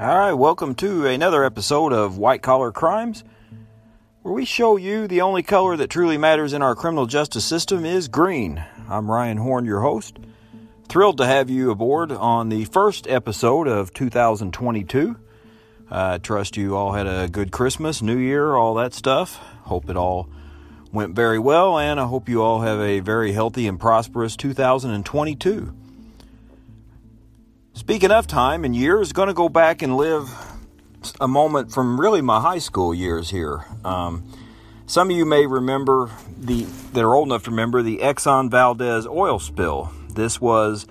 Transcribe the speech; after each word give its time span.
All 0.00 0.16
right, 0.16 0.32
welcome 0.32 0.76
to 0.76 1.06
another 1.06 1.42
episode 1.42 1.92
of 1.92 2.18
White 2.18 2.40
Collar 2.40 2.70
Crimes, 2.70 3.24
where 4.22 4.32
we 4.32 4.44
show 4.44 4.76
you 4.76 5.08
the 5.08 5.22
only 5.22 5.42
color 5.42 5.76
that 5.76 5.90
truly 5.90 6.16
matters 6.16 6.52
in 6.52 6.62
our 6.62 6.76
criminal 6.76 7.06
justice 7.06 7.44
system 7.44 7.84
is 7.84 8.06
green. 8.06 8.64
I'm 8.88 9.10
Ryan 9.10 9.38
Horn, 9.38 9.64
your 9.64 9.80
host. 9.80 10.16
Thrilled 10.88 11.18
to 11.18 11.26
have 11.26 11.50
you 11.50 11.72
aboard 11.72 12.12
on 12.12 12.48
the 12.48 12.66
first 12.66 13.08
episode 13.08 13.66
of 13.66 13.92
2022. 13.92 15.16
I 15.90 16.18
trust 16.18 16.56
you 16.56 16.76
all 16.76 16.92
had 16.92 17.08
a 17.08 17.26
good 17.26 17.50
Christmas, 17.50 18.00
New 18.00 18.18
Year, 18.18 18.54
all 18.54 18.74
that 18.74 18.94
stuff. 18.94 19.38
Hope 19.62 19.90
it 19.90 19.96
all 19.96 20.28
went 20.92 21.16
very 21.16 21.40
well, 21.40 21.76
and 21.76 21.98
I 21.98 22.06
hope 22.06 22.28
you 22.28 22.40
all 22.40 22.60
have 22.60 22.78
a 22.78 23.00
very 23.00 23.32
healthy 23.32 23.66
and 23.66 23.80
prosperous 23.80 24.36
2022. 24.36 25.74
Speaking 27.78 28.10
of 28.10 28.26
time 28.26 28.64
and 28.64 28.74
years, 28.74 29.12
going 29.12 29.28
to 29.28 29.34
go 29.34 29.48
back 29.48 29.82
and 29.82 29.96
live 29.96 30.28
a 31.20 31.28
moment 31.28 31.70
from 31.70 31.98
really 31.98 32.20
my 32.20 32.40
high 32.40 32.58
school 32.58 32.92
years 32.92 33.30
here. 33.30 33.64
Um, 33.84 34.28
some 34.86 35.10
of 35.10 35.16
you 35.16 35.24
may 35.24 35.46
remember 35.46 36.10
the 36.36 36.64
that 36.92 37.04
are 37.04 37.14
old 37.14 37.28
enough 37.28 37.44
to 37.44 37.50
remember 37.50 37.80
the 37.82 37.98
Exxon 37.98 38.50
Valdez 38.50 39.06
oil 39.06 39.38
spill. 39.38 39.92
This 40.10 40.40
was 40.40 40.88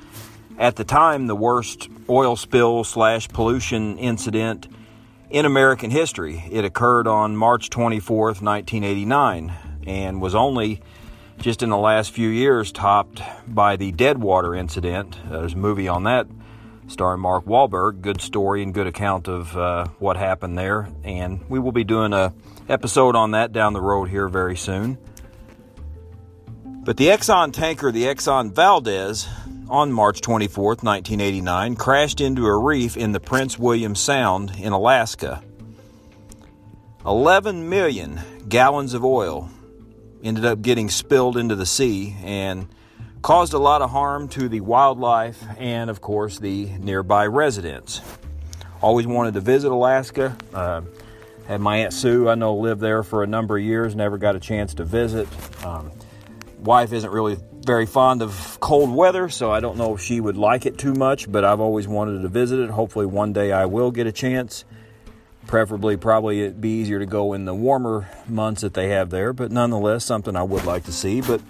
at 0.58 0.78
the 0.78 0.86
time 0.86 1.28
the 1.28 1.36
worst 1.36 1.90
oil 2.10 2.38
spill 2.38 2.86
slash 2.86 3.28
pollution 3.28 3.98
incident 3.98 4.70
in 5.30 5.46
American 5.46 5.92
history. 5.92 6.46
It 6.50 6.64
occurred 6.64 7.06
on 7.06 7.36
March 7.36 7.70
24th, 7.70 8.42
1989, 8.42 9.52
and 9.86 10.22
was 10.22 10.34
only 10.34 10.82
just 11.38 11.62
in 11.62 11.70
the 11.70 11.78
last 11.78 12.12
few 12.12 12.30
years 12.30 12.72
topped 12.72 13.22
by 13.46 13.76
the 13.76 13.92
Deadwater 13.92 14.56
incident. 14.56 15.18
There's 15.30 15.54
a 15.54 15.58
movie 15.58 15.90
on 15.90 16.04
that 16.04 16.28
starring 16.88 17.22
Mark 17.22 17.46
Wahlberg. 17.46 18.02
Good 18.02 18.22
story 18.22 18.64
and 18.64 18.74
good 18.74 18.88
account 18.88 19.28
of 19.28 19.56
uh, 19.56 19.88
what 20.00 20.18
happened 20.18 20.58
there, 20.58 20.90
and 21.04 21.48
we 21.50 21.60
will 21.60 21.72
be 21.72 21.84
doing 21.84 22.14
a 22.14 22.34
episode 22.70 23.16
on 23.16 23.32
that 23.32 23.52
down 23.52 23.74
the 23.74 23.82
road 23.82 24.10
here 24.10 24.28
very 24.28 24.58
soon. 24.58 24.98
But 26.64 26.98
the 26.98 27.08
Exxon 27.08 27.52
tanker, 27.52 27.92
the 27.92 28.04
Exxon 28.04 28.54
Valdez, 28.54 29.28
on 29.70 29.92
March 29.92 30.22
24, 30.22 30.78
1989, 30.82 31.76
crashed 31.76 32.22
into 32.22 32.46
a 32.46 32.58
reef 32.58 32.96
in 32.96 33.12
the 33.12 33.20
Prince 33.20 33.60
William 33.60 33.96
Sound 33.96 34.54
in 34.58 34.72
Alaska. 34.72 35.44
11 37.06 37.70
million 37.70 38.22
gallons 38.48 38.94
of 38.94 39.04
oil 39.04 39.50
ended 40.24 40.46
up 40.46 40.62
getting 40.62 40.90
spilled 40.90 41.38
into 41.38 41.56
the 41.56 41.66
sea 41.66 42.16
and 42.24 42.68
caused 43.28 43.52
a 43.52 43.60
lot 43.60 43.82
of 43.82 43.90
harm 43.90 44.30
to 44.30 44.48
the 44.48 44.62
wildlife 44.62 45.44
and, 45.60 45.90
of 45.90 46.00
course, 46.00 46.40
the 46.40 46.68
nearby 46.80 47.28
residents. 47.28 48.00
Always 48.82 49.06
wanted 49.06 49.34
to 49.34 49.42
visit 49.42 49.70
Alaska. 49.70 50.38
Uh, 50.54 50.84
had 51.46 51.60
my 51.60 51.80
Aunt 51.80 51.92
Sue, 51.92 52.30
I 52.30 52.36
know, 52.36 52.56
lived 52.56 52.80
there 52.80 53.04
for 53.04 53.24
a 53.24 53.28
number 53.28 53.58
of 53.58 53.64
years, 53.66 53.98
never 53.98 54.18
got 54.18 54.38
a 54.38 54.40
chance 54.40 54.76
to 54.76 54.86
visit. 54.86 55.28
Um, 55.66 55.92
wife 56.60 56.94
isn't 56.94 57.12
really 57.12 57.38
very 57.66 57.86
fond 57.86 58.22
of 58.22 58.60
cold 58.62 58.96
weather, 58.96 59.28
so 59.28 59.52
I 59.52 59.60
don't 59.60 59.76
know 59.76 59.96
if 59.96 60.00
she 60.00 60.22
would 60.22 60.38
like 60.38 60.66
it 60.66 60.78
too 60.78 60.94
much, 60.94 61.30
but 61.30 61.44
I've 61.44 61.60
always 61.60 61.86
wanted 61.86 62.22
to 62.22 62.30
visit 62.30 62.60
it. 62.60 62.70
Hopefully, 62.70 63.08
one 63.08 63.34
day 63.34 63.52
I 63.52 63.66
will 63.66 63.92
get 63.92 64.08
a 64.08 64.14
chance. 64.14 64.64
Preferably, 65.48 65.98
probably 65.98 66.44
it'd 66.44 66.62
be 66.62 66.80
easier 66.80 67.00
to 67.00 67.06
go 67.06 67.34
in 67.34 67.44
the 67.44 67.54
warmer 67.54 68.10
months 68.26 68.62
that 68.62 68.74
they 68.74 68.88
have 68.92 69.10
there, 69.10 69.34
but 69.34 69.52
nonetheless, 69.52 70.06
something 70.06 70.38
I 70.38 70.44
would 70.44 70.64
like 70.64 70.86
to 70.86 70.94
see. 70.94 71.20
But 71.20 71.42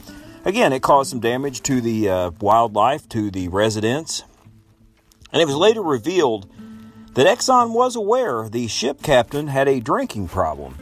Again, 0.48 0.72
it 0.72 0.81
caused 0.81 1.09
some 1.09 1.20
damage 1.20 1.62
to 1.64 1.81
the 1.81 2.08
uh, 2.08 2.31
wildlife, 2.40 3.09
to 3.09 3.30
the 3.30 3.50
residents. 3.50 4.23
And 5.34 5.42
it 5.42 5.45
was 5.45 5.58
later 5.58 5.81
revealed 5.81 6.50
that 7.16 7.28
Exxon 7.28 7.73
was 7.73 7.98
aware 7.98 8.48
the 8.48 8.70
ship 8.70 9.03
captain 9.03 9.48
had 9.48 9.68
a 9.68 9.81
drinking 9.81 10.30
problem. 10.30 10.78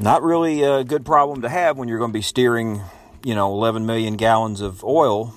Not 0.00 0.24
really 0.24 0.64
a 0.64 0.82
good 0.82 1.06
problem 1.06 1.42
to 1.42 1.48
have 1.48 1.78
when 1.78 1.86
you're 1.86 2.00
going 2.00 2.10
to 2.10 2.18
be 2.18 2.20
steering, 2.20 2.82
you 3.22 3.36
know, 3.36 3.52
11 3.52 3.86
million 3.86 4.16
gallons 4.16 4.60
of 4.60 4.82
oil 4.82 5.32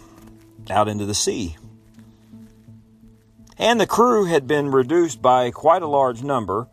out 0.68 0.88
into 0.88 1.06
the 1.06 1.14
sea. 1.14 1.58
And 3.60 3.80
the 3.80 3.86
crew 3.86 4.26
had 4.26 4.48
been 4.48 4.72
reduced 4.72 5.22
by 5.22 5.52
quite 5.52 5.84
a 5.84 5.88
large 5.88 6.24
number 6.24 6.68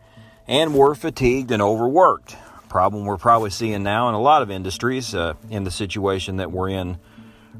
and 0.47 0.73
were 0.73 0.95
fatigued 0.95 1.51
and 1.51 1.61
overworked 1.61 2.37
problem 2.69 3.05
we're 3.05 3.17
probably 3.17 3.49
seeing 3.49 3.83
now 3.83 4.09
in 4.09 4.15
a 4.15 4.21
lot 4.21 4.41
of 4.41 4.51
industries 4.51 5.15
uh, 5.15 5.33
in 5.49 5.63
the 5.63 5.71
situation 5.71 6.37
that 6.37 6.51
we're 6.51 6.69
in 6.69 6.97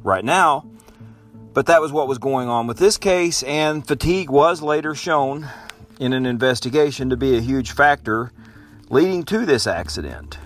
right 0.03 0.23
now. 0.23 0.65
But 1.53 1.67
that 1.67 1.81
was 1.81 1.91
what 1.91 2.07
was 2.07 2.17
going 2.17 2.49
on 2.49 2.67
with 2.67 2.77
this 2.77 2.97
case, 2.97 3.41
and 3.43 3.87
fatigue 3.87 4.29
was 4.29 4.61
later 4.61 4.93
shown 4.93 5.47
in 5.99 6.11
an 6.11 6.25
investigation 6.25 7.09
to 7.09 7.17
be 7.17 7.37
a 7.37 7.41
huge 7.41 7.71
factor 7.71 8.31
leading 8.89 9.23
to 9.23 9.45
this 9.45 9.65
accident. 9.65 10.37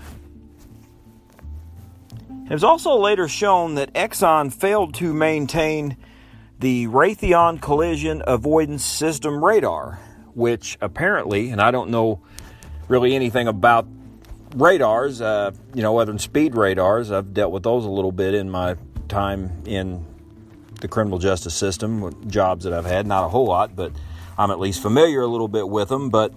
It 2.50 2.54
was 2.54 2.64
also 2.64 2.98
later 2.98 3.28
shown 3.28 3.76
that 3.76 3.94
Exxon 3.94 4.52
failed 4.54 4.94
to 4.96 5.14
maintain 5.14 5.98
the 6.60 6.88
Raytheon 6.88 7.62
Collision 7.62 8.22
Avoidance 8.26 8.84
System 8.84 9.44
radar, 9.44 10.00
which 10.34 10.78
apparently, 10.82 11.50
and 11.50 11.62
I 11.62 11.72
don't 11.72 11.90
know 11.90 12.22
really 12.88 13.16
anything 13.16 13.48
about 13.48 13.88
radars, 14.56 15.22
uh, 15.22 15.52
you 15.74 15.82
know, 15.82 15.98
other 15.98 16.12
than 16.12 16.20
speed 16.20 16.56
radars, 16.56 17.12
I've 17.12 17.34
dealt 17.34 17.52
with 17.52 17.64
those 17.64 17.86
a 17.86 17.90
little 17.90 18.12
bit 18.12 18.34
in 18.34 18.50
my 18.50 18.76
time 19.08 19.64
in 19.66 20.06
the 20.82 20.88
criminal 20.88 21.20
justice 21.20 21.56
system, 21.56 22.30
jobs 22.30 22.64
that 22.64 22.74
I've 22.74 22.86
had. 22.86 23.06
Not 23.06 23.26
a 23.26 23.30
whole 23.30 23.46
lot, 23.46 23.76
but 23.76 23.92
I'm 24.38 24.52
at 24.52 24.60
least 24.60 24.82
familiar 24.82 25.22
a 25.22 25.28
little 25.28 25.48
bit 25.48 25.68
with 25.68 25.90
them. 25.90 26.10
But 26.10 26.34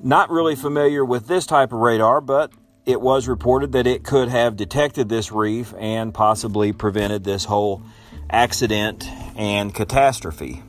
not 0.00 0.30
really 0.30 0.56
familiar 0.56 1.04
with 1.04 1.26
this 1.26 1.46
type 1.46 1.72
of 1.72 1.78
radar, 1.78 2.20
but 2.20 2.52
it 2.84 3.00
was 3.00 3.28
reported 3.28 3.72
that 3.72 3.86
it 3.86 4.02
could 4.02 4.28
have 4.28 4.56
detected 4.56 5.08
this 5.08 5.30
reef 5.30 5.72
and 5.78 6.12
possibly 6.12 6.72
prevented 6.72 7.24
this 7.24 7.44
whole 7.44 7.82
accident 8.28 9.06
and 9.36 9.74
catastrophe. 9.74 10.62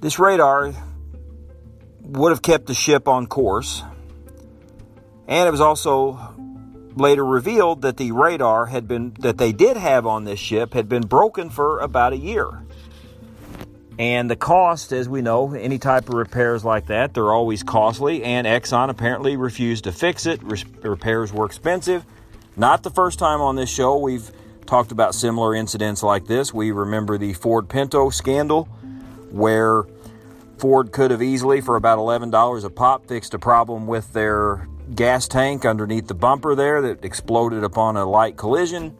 This 0.00 0.18
radar 0.18 0.72
would 2.06 2.30
have 2.30 2.42
kept 2.42 2.66
the 2.66 2.74
ship 2.74 3.08
on 3.08 3.26
course. 3.26 3.82
And 5.28 5.48
it 5.48 5.50
was 5.50 5.60
also 5.60 6.34
later 6.94 7.24
revealed 7.24 7.82
that 7.82 7.96
the 7.96 8.12
radar 8.12 8.66
had 8.66 8.88
been 8.88 9.14
that 9.20 9.38
they 9.38 9.52
did 9.52 9.76
have 9.76 10.06
on 10.06 10.24
this 10.24 10.38
ship 10.38 10.72
had 10.72 10.88
been 10.88 11.02
broken 11.02 11.50
for 11.50 11.80
about 11.80 12.12
a 12.12 12.16
year. 12.16 12.62
And 13.98 14.30
the 14.30 14.36
cost, 14.36 14.92
as 14.92 15.08
we 15.08 15.22
know, 15.22 15.54
any 15.54 15.78
type 15.78 16.08
of 16.08 16.14
repairs 16.14 16.64
like 16.64 16.86
that, 16.86 17.14
they're 17.14 17.32
always 17.32 17.62
costly. 17.62 18.22
And 18.22 18.46
Exxon 18.46 18.90
apparently 18.90 19.36
refused 19.36 19.84
to 19.84 19.92
fix 19.92 20.26
it. 20.26 20.42
Re- 20.42 20.62
repairs 20.82 21.32
were 21.32 21.46
expensive. 21.46 22.04
Not 22.56 22.82
the 22.82 22.90
first 22.90 23.18
time 23.18 23.40
on 23.40 23.56
this 23.56 23.70
show 23.70 23.96
we've 23.96 24.30
talked 24.66 24.92
about 24.92 25.14
similar 25.14 25.54
incidents 25.54 26.02
like 26.02 26.26
this. 26.26 26.52
We 26.52 26.72
remember 26.72 27.16
the 27.16 27.32
Ford 27.32 27.68
Pinto 27.68 28.10
scandal, 28.10 28.64
where 29.30 29.84
Ford 30.58 30.92
could 30.92 31.10
have 31.10 31.22
easily, 31.22 31.60
for 31.60 31.76
about 31.76 31.98
$11 31.98 32.64
a 32.64 32.70
pop, 32.70 33.06
fixed 33.06 33.34
a 33.34 33.38
problem 33.38 33.86
with 33.86 34.12
their 34.12 34.68
gas 34.94 35.28
tank 35.28 35.64
underneath 35.64 36.06
the 36.06 36.14
bumper 36.14 36.54
there 36.54 36.80
that 36.82 37.04
exploded 37.04 37.62
upon 37.62 37.96
a 37.96 38.04
light 38.04 38.36
collision. 38.36 38.96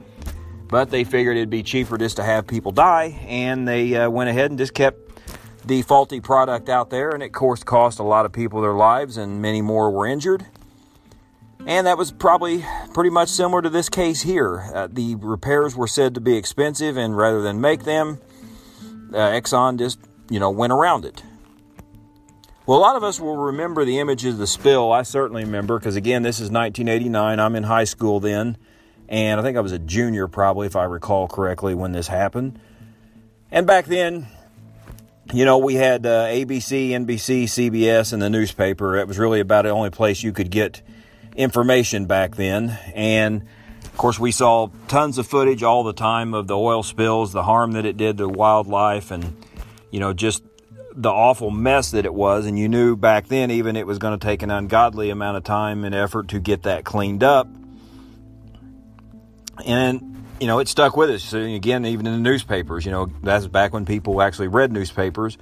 But 0.68 0.90
they 0.90 1.04
figured 1.04 1.36
it'd 1.36 1.48
be 1.48 1.62
cheaper 1.62 1.96
just 1.96 2.16
to 2.16 2.24
have 2.24 2.46
people 2.46 2.72
die, 2.72 3.18
and 3.26 3.66
they 3.66 3.94
uh, 3.94 4.10
went 4.10 4.28
ahead 4.28 4.50
and 4.50 4.58
just 4.58 4.74
kept 4.74 4.98
the 5.64 5.82
faulty 5.82 6.20
product 6.20 6.68
out 6.68 6.90
there, 6.90 7.10
and 7.10 7.22
it, 7.22 7.26
of 7.26 7.32
course, 7.32 7.62
cost 7.62 7.98
a 7.98 8.02
lot 8.02 8.26
of 8.26 8.32
people 8.32 8.60
their 8.60 8.74
lives, 8.74 9.16
and 9.16 9.40
many 9.40 9.62
more 9.62 9.90
were 9.90 10.06
injured. 10.06 10.46
And 11.66 11.86
that 11.86 11.98
was 11.98 12.12
probably 12.12 12.64
pretty 12.94 13.10
much 13.10 13.28
similar 13.28 13.62
to 13.62 13.68
this 13.68 13.88
case 13.88 14.22
here. 14.22 14.70
Uh, 14.72 14.88
the 14.90 15.16
repairs 15.16 15.74
were 15.74 15.88
said 15.88 16.14
to 16.14 16.20
be 16.20 16.36
expensive, 16.36 16.96
and 16.96 17.16
rather 17.16 17.42
than 17.42 17.60
make 17.60 17.84
them, 17.84 18.20
uh, 19.12 19.16
Exxon 19.16 19.78
just, 19.78 19.98
you 20.30 20.38
know, 20.38 20.50
went 20.50 20.72
around 20.72 21.04
it. 21.04 21.22
Well, 22.66 22.78
a 22.78 22.80
lot 22.80 22.96
of 22.96 23.04
us 23.04 23.20
will 23.20 23.36
remember 23.36 23.84
the 23.84 24.00
images 24.00 24.34
of 24.34 24.38
the 24.38 24.46
spill. 24.48 24.90
I 24.90 25.02
certainly 25.02 25.44
remember 25.44 25.78
because, 25.78 25.94
again, 25.94 26.24
this 26.24 26.40
is 26.40 26.50
1989. 26.50 27.38
I'm 27.38 27.54
in 27.54 27.62
high 27.62 27.84
school 27.84 28.18
then, 28.18 28.56
and 29.08 29.38
I 29.38 29.42
think 29.44 29.56
I 29.56 29.60
was 29.60 29.70
a 29.70 29.78
junior 29.78 30.26
probably, 30.26 30.66
if 30.66 30.74
I 30.74 30.82
recall 30.82 31.28
correctly, 31.28 31.74
when 31.74 31.92
this 31.92 32.08
happened. 32.08 32.58
And 33.52 33.68
back 33.68 33.86
then, 33.86 34.26
you 35.32 35.44
know, 35.44 35.58
we 35.58 35.76
had 35.76 36.06
uh, 36.06 36.24
ABC, 36.24 36.90
NBC, 36.90 37.44
CBS, 37.44 38.12
and 38.12 38.20
the 38.20 38.28
newspaper. 38.28 38.96
It 38.96 39.06
was 39.06 39.16
really 39.16 39.38
about 39.38 39.62
the 39.62 39.70
only 39.70 39.90
place 39.90 40.24
you 40.24 40.32
could 40.32 40.50
get 40.50 40.82
information 41.36 42.06
back 42.06 42.34
then. 42.34 42.76
And 42.96 43.42
of 43.84 43.96
course, 43.96 44.18
we 44.18 44.32
saw 44.32 44.70
tons 44.88 45.18
of 45.18 45.28
footage 45.28 45.62
all 45.62 45.84
the 45.84 45.92
time 45.92 46.34
of 46.34 46.48
the 46.48 46.56
oil 46.56 46.82
spills, 46.82 47.32
the 47.32 47.44
harm 47.44 47.72
that 47.72 47.84
it 47.84 47.96
did 47.96 48.18
to 48.18 48.28
wildlife, 48.28 49.12
and, 49.12 49.36
you 49.92 50.00
know, 50.00 50.12
just 50.12 50.42
the 50.96 51.10
awful 51.10 51.50
mess 51.50 51.90
that 51.92 52.06
it 52.06 52.14
was, 52.14 52.46
and 52.46 52.58
you 52.58 52.68
knew 52.68 52.96
back 52.96 53.28
then 53.28 53.50
even 53.50 53.76
it 53.76 53.86
was 53.86 53.98
going 53.98 54.18
to 54.18 54.26
take 54.26 54.42
an 54.42 54.50
ungodly 54.50 55.10
amount 55.10 55.36
of 55.36 55.44
time 55.44 55.84
and 55.84 55.94
effort 55.94 56.28
to 56.28 56.40
get 56.40 56.62
that 56.62 56.84
cleaned 56.84 57.22
up. 57.22 57.48
And 59.64 60.16
you 60.40 60.46
know, 60.46 60.58
it 60.58 60.68
stuck 60.68 60.96
with 60.96 61.10
us. 61.10 61.22
So 61.22 61.38
again, 61.38 61.86
even 61.86 62.06
in 62.06 62.12
the 62.12 62.18
newspapers, 62.18 62.84
you 62.84 62.92
know, 62.92 63.06
that's 63.22 63.46
back 63.46 63.72
when 63.72 63.86
people 63.86 64.20
actually 64.20 64.48
read 64.48 64.72
newspapers. 64.72 65.38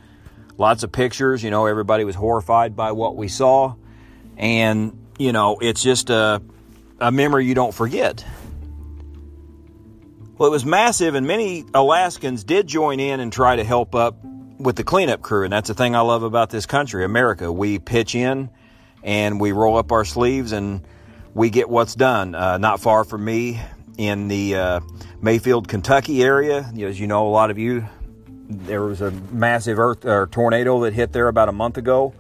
Lots 0.57 0.83
of 0.85 0.93
pictures, 0.93 1.43
you 1.43 1.51
know, 1.51 1.67
everybody 1.67 2.05
was 2.05 2.15
horrified 2.15 2.77
by 2.77 2.93
what 2.93 3.17
we 3.17 3.29
saw. 3.29 3.75
And, 4.37 5.07
you 5.19 5.33
know, 5.33 5.59
it's 5.61 5.83
just 5.83 6.11
a, 6.11 6.41
a 7.01 7.11
memory 7.11 7.47
you 7.47 7.55
don't 7.55 7.75
forget. 7.75 8.25
Well, 10.37 10.49
it 10.49 10.53
was 10.53 10.65
massive, 10.65 11.15
and 11.15 11.27
many 11.27 11.65
Alaskans 11.75 12.43
did 12.43 12.67
join 12.67 12.99
in 12.99 13.21
and 13.21 13.33
try 13.33 13.57
to 13.57 13.65
help 13.65 13.95
up 13.95 14.17
with 14.59 14.77
the 14.77 14.85
cleanup 14.85 15.23
crew. 15.23 15.45
And 15.45 15.53
that's 15.53 15.69
the 15.69 15.75
thing 15.75 15.95
I 15.95 16.01
love 16.01 16.23
about 16.23 16.51
this 16.51 16.67
country, 16.67 17.05
America. 17.05 17.53
We 17.53 17.79
pitch 17.79 18.15
in 18.15 18.51
and 19.03 19.41
we 19.41 19.53
roll 19.53 19.77
up 19.77 19.93
our 19.93 20.05
sleeves 20.05 20.53
and 20.53 20.87
we 21.35 21.51
get 21.51 21.69
what's 21.69 21.95
done. 21.95 22.35
Uh, 22.35 22.59
not 22.59 22.81
far 22.81 23.05
from 23.05 23.25
me 23.25 23.61
in 23.99 24.29
the 24.29 24.57
uh, 24.57 24.81
Mayfield, 25.21 25.69
Kentucky 25.69 26.23
area, 26.23 26.71
as 26.81 26.99
you 26.99 27.07
know, 27.07 27.27
a 27.27 27.31
lot 27.31 27.51
of 27.51 27.59
you, 27.59 27.87
there 28.49 28.83
was 28.83 29.01
a 29.01 29.11
massive 29.11 29.79
earth 29.79 30.05
or 30.05 30.27
tornado 30.27 30.81
that 30.81 30.93
hit 30.93 31.13
there 31.13 31.29
about 31.29 31.49
a 31.49 31.53
month 31.53 31.77
ago, 31.77 32.13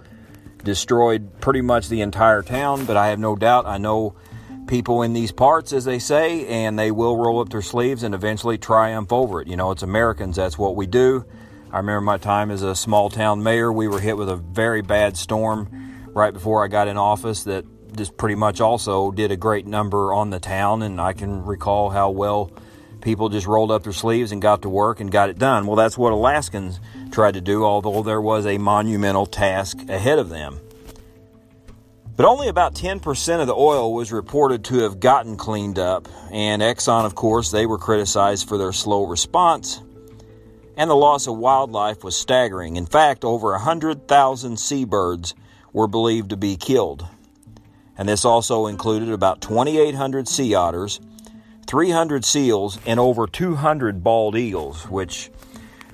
destroyed 0.62 1.40
pretty 1.40 1.60
much 1.60 1.88
the 1.88 2.00
entire 2.00 2.42
town. 2.42 2.84
But 2.86 2.96
I 2.96 3.08
have 3.08 3.18
no 3.18 3.36
doubt, 3.36 3.66
I 3.66 3.78
know 3.78 4.14
people 4.66 5.02
in 5.02 5.12
these 5.12 5.32
parts, 5.32 5.72
as 5.72 5.84
they 5.84 5.98
say, 5.98 6.46
and 6.46 6.78
they 6.78 6.90
will 6.90 7.16
roll 7.16 7.40
up 7.40 7.50
their 7.50 7.62
sleeves 7.62 8.02
and 8.02 8.14
eventually 8.14 8.56
triumph 8.56 9.12
over 9.12 9.42
it. 9.42 9.48
You 9.48 9.56
know, 9.56 9.70
it's 9.70 9.82
Americans, 9.82 10.36
that's 10.36 10.56
what 10.56 10.76
we 10.76 10.86
do. 10.86 11.24
I 11.74 11.78
remember 11.78 12.02
my 12.02 12.18
time 12.18 12.52
as 12.52 12.62
a 12.62 12.76
small 12.76 13.10
town 13.10 13.42
mayor, 13.42 13.72
we 13.72 13.88
were 13.88 13.98
hit 13.98 14.16
with 14.16 14.28
a 14.28 14.36
very 14.36 14.80
bad 14.80 15.16
storm 15.16 16.06
right 16.14 16.32
before 16.32 16.64
I 16.64 16.68
got 16.68 16.86
in 16.86 16.96
office 16.96 17.42
that 17.44 17.64
just 17.96 18.16
pretty 18.16 18.36
much 18.36 18.60
also 18.60 19.10
did 19.10 19.32
a 19.32 19.36
great 19.36 19.66
number 19.66 20.12
on 20.12 20.30
the 20.30 20.38
town, 20.38 20.82
and 20.82 21.00
I 21.00 21.14
can 21.14 21.44
recall 21.44 21.90
how 21.90 22.10
well 22.10 22.52
people 23.00 23.28
just 23.28 23.48
rolled 23.48 23.72
up 23.72 23.82
their 23.82 23.92
sleeves 23.92 24.30
and 24.30 24.40
got 24.40 24.62
to 24.62 24.68
work 24.68 25.00
and 25.00 25.10
got 25.10 25.30
it 25.30 25.38
done. 25.40 25.66
Well, 25.66 25.74
that's 25.74 25.98
what 25.98 26.12
Alaskans 26.12 26.78
tried 27.10 27.34
to 27.34 27.40
do, 27.40 27.64
although 27.64 28.04
there 28.04 28.20
was 28.20 28.46
a 28.46 28.56
monumental 28.56 29.26
task 29.26 29.76
ahead 29.88 30.20
of 30.20 30.28
them. 30.28 30.60
But 32.14 32.24
only 32.24 32.46
about 32.46 32.76
10% 32.76 33.40
of 33.40 33.48
the 33.48 33.54
oil 33.56 33.92
was 33.92 34.12
reported 34.12 34.62
to 34.66 34.84
have 34.84 35.00
gotten 35.00 35.36
cleaned 35.36 35.80
up, 35.80 36.06
and 36.30 36.62
Exxon, 36.62 37.04
of 37.04 37.16
course, 37.16 37.50
they 37.50 37.66
were 37.66 37.78
criticized 37.78 38.46
for 38.48 38.58
their 38.58 38.72
slow 38.72 39.06
response. 39.06 39.82
And 40.76 40.90
the 40.90 40.96
loss 40.96 41.26
of 41.26 41.36
wildlife 41.36 42.02
was 42.02 42.16
staggering. 42.16 42.76
In 42.76 42.86
fact, 42.86 43.24
over 43.24 43.52
100,000 43.52 44.58
seabirds 44.58 45.34
were 45.72 45.86
believed 45.86 46.30
to 46.30 46.36
be 46.36 46.56
killed. 46.56 47.06
And 47.96 48.08
this 48.08 48.24
also 48.24 48.66
included 48.66 49.10
about 49.10 49.40
2,800 49.40 50.26
sea 50.26 50.54
otters, 50.54 51.00
300 51.66 52.24
seals, 52.24 52.78
and 52.86 52.98
over 52.98 53.26
200 53.26 54.02
bald 54.02 54.36
eagles, 54.36 54.88
which, 54.88 55.30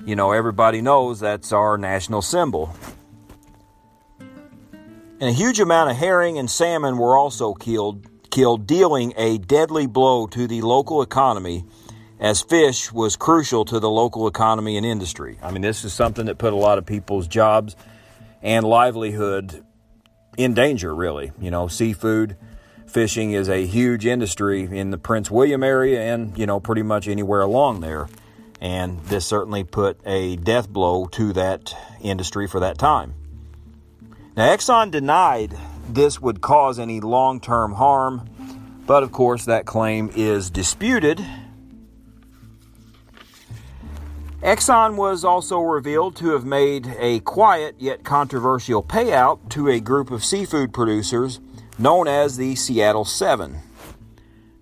you 0.05 0.15
know, 0.15 0.31
everybody 0.31 0.81
knows 0.81 1.19
that's 1.19 1.51
our 1.51 1.77
national 1.77 2.23
symbol. 2.23 2.75
And 4.19 5.29
a 5.29 5.33
huge 5.33 5.59
amount 5.59 5.91
of 5.91 5.97
herring 5.97 6.39
and 6.39 6.49
salmon 6.49 6.97
were 6.97 7.15
also 7.15 7.53
killed, 7.53 8.07
killed, 8.31 8.65
dealing 8.65 9.13
a 9.15 9.37
deadly 9.37 9.85
blow 9.85 10.25
to 10.25 10.47
the 10.47 10.61
local 10.61 11.03
economy 11.03 11.65
as 12.21 12.43
fish 12.43 12.91
was 12.91 13.15
crucial 13.15 13.65
to 13.65 13.79
the 13.79 13.89
local 13.89 14.27
economy 14.27 14.77
and 14.77 14.85
industry. 14.85 15.39
I 15.41 15.51
mean, 15.51 15.63
this 15.63 15.83
is 15.83 15.91
something 15.91 16.27
that 16.27 16.37
put 16.37 16.53
a 16.53 16.55
lot 16.55 16.77
of 16.77 16.85
people's 16.85 17.27
jobs 17.27 17.75
and 18.43 18.63
livelihood 18.63 19.65
in 20.37 20.53
danger, 20.53 20.93
really. 20.93 21.31
You 21.41 21.49
know, 21.49 21.67
seafood, 21.67 22.37
fishing 22.85 23.31
is 23.31 23.49
a 23.49 23.65
huge 23.65 24.05
industry 24.05 24.61
in 24.61 24.91
the 24.91 24.99
Prince 24.99 25.31
William 25.31 25.63
area 25.63 26.13
and, 26.13 26.37
you 26.37 26.45
know, 26.45 26.59
pretty 26.59 26.83
much 26.83 27.07
anywhere 27.07 27.41
along 27.41 27.81
there. 27.81 28.07
And 28.61 28.99
this 29.05 29.25
certainly 29.25 29.63
put 29.63 29.99
a 30.05 30.35
death 30.35 30.69
blow 30.69 31.07
to 31.07 31.33
that 31.33 31.75
industry 32.01 32.47
for 32.47 32.59
that 32.59 32.77
time. 32.77 33.15
Now, 34.37 34.55
Exxon 34.55 34.91
denied 34.91 35.57
this 35.89 36.21
would 36.21 36.39
cause 36.39 36.77
any 36.77 37.01
long 37.01 37.39
term 37.39 37.73
harm, 37.73 38.29
but 38.85 39.01
of 39.01 39.11
course, 39.11 39.45
that 39.45 39.65
claim 39.65 40.11
is 40.15 40.51
disputed. 40.51 41.25
Exxon 44.41 44.95
was 44.95 45.23
also 45.23 45.59
revealed 45.59 46.15
to 46.15 46.31
have 46.31 46.45
made 46.45 46.95
a 46.97 47.19
quiet 47.19 47.75
yet 47.77 48.03
controversial 48.03 48.81
payout 48.81 49.49
to 49.51 49.69
a 49.69 49.79
group 49.79 50.09
of 50.09 50.25
seafood 50.25 50.73
producers 50.73 51.39
known 51.77 52.07
as 52.07 52.37
the 52.37 52.55
Seattle 52.55 53.05
Seven. 53.05 53.59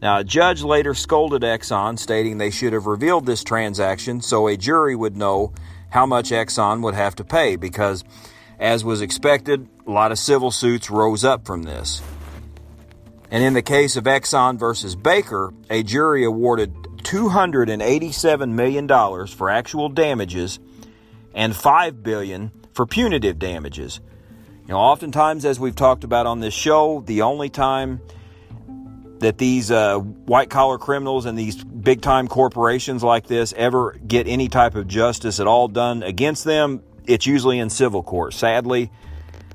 Now, 0.01 0.17
a 0.17 0.23
judge 0.25 0.63
later 0.63 0.93
scolded 0.93 1.43
Exxon, 1.43 1.97
stating 1.97 2.37
they 2.37 2.51
should 2.51 2.73
have 2.73 2.87
revealed 2.87 3.25
this 3.25 3.41
transaction 3.41 4.19
so 4.19 4.49
a 4.49 4.57
jury 4.57 4.97
would 4.97 5.15
know 5.15 5.53
how 5.91 6.05
much 6.05 6.31
Exxon 6.31 6.81
would 6.83 6.95
have 6.95 7.15
to 7.15 7.23
pay 7.23 7.55
because 7.55 8.03
as 8.59 8.83
was 8.83 9.01
expected, 9.01 9.69
a 9.87 9.91
lot 9.91 10.11
of 10.11 10.19
civil 10.19 10.51
suits 10.51 10.91
rose 10.91 11.23
up 11.23 11.45
from 11.45 11.63
this. 11.63 12.01
And 13.31 13.41
in 13.41 13.53
the 13.53 13.61
case 13.61 13.95
of 13.95 14.03
Exxon 14.03 14.59
versus 14.59 14.97
Baker, 14.97 15.53
a 15.69 15.83
jury 15.83 16.25
awarded 16.25 16.73
$287 17.09 18.49
million 18.49 19.27
for 19.27 19.49
actual 19.49 19.89
damages 19.89 20.59
and 21.33 21.55
5 21.55 22.03
billion 22.03 22.51
for 22.73 22.85
punitive 22.85 23.39
damages. 23.39 23.99
You 24.63 24.69
know, 24.69 24.79
oftentimes, 24.79 25.45
as 25.45 25.59
we've 25.59 25.75
talked 25.75 26.03
about 26.03 26.25
on 26.25 26.39
this 26.39 26.53
show, 26.53 27.01
the 27.05 27.23
only 27.23 27.49
time 27.49 28.01
that 29.19 29.37
these 29.37 29.71
uh, 29.71 29.97
white 29.97 30.49
collar 30.49 30.77
criminals 30.77 31.25
and 31.25 31.37
these 31.37 31.63
big 31.63 32.01
time 32.01 32.27
corporations 32.27 33.03
like 33.03 33.27
this 33.27 33.53
ever 33.57 33.93
get 34.07 34.27
any 34.27 34.47
type 34.47 34.75
of 34.75 34.87
justice 34.87 35.39
at 35.39 35.47
all 35.47 35.67
done 35.67 36.03
against 36.03 36.43
them 36.43 36.81
it's 37.09 37.25
usually 37.25 37.59
in 37.59 37.69
civil 37.69 38.03
court. 38.03 38.33
Sadly, 38.33 38.91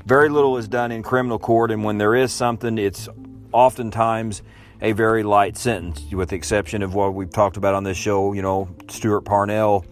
very 0.04 0.28
little 0.28 0.58
is 0.58 0.68
done 0.68 0.92
in 0.92 1.02
criminal 1.02 1.38
court, 1.38 1.70
and 1.70 1.84
when 1.84 1.98
there 1.98 2.14
is 2.14 2.32
something, 2.32 2.76
it's 2.78 3.08
oftentimes 3.52 4.42
a 4.84 4.92
very 4.92 5.22
light 5.22 5.56
sentence, 5.56 6.04
with 6.12 6.28
the 6.28 6.36
exception 6.36 6.82
of 6.82 6.94
what 6.94 7.14
we've 7.14 7.30
talked 7.30 7.56
about 7.56 7.74
on 7.74 7.84
this 7.84 7.96
show, 7.96 8.34
you 8.34 8.42
know, 8.42 8.68
Stewart 8.90 9.24
Parnell, 9.24 9.86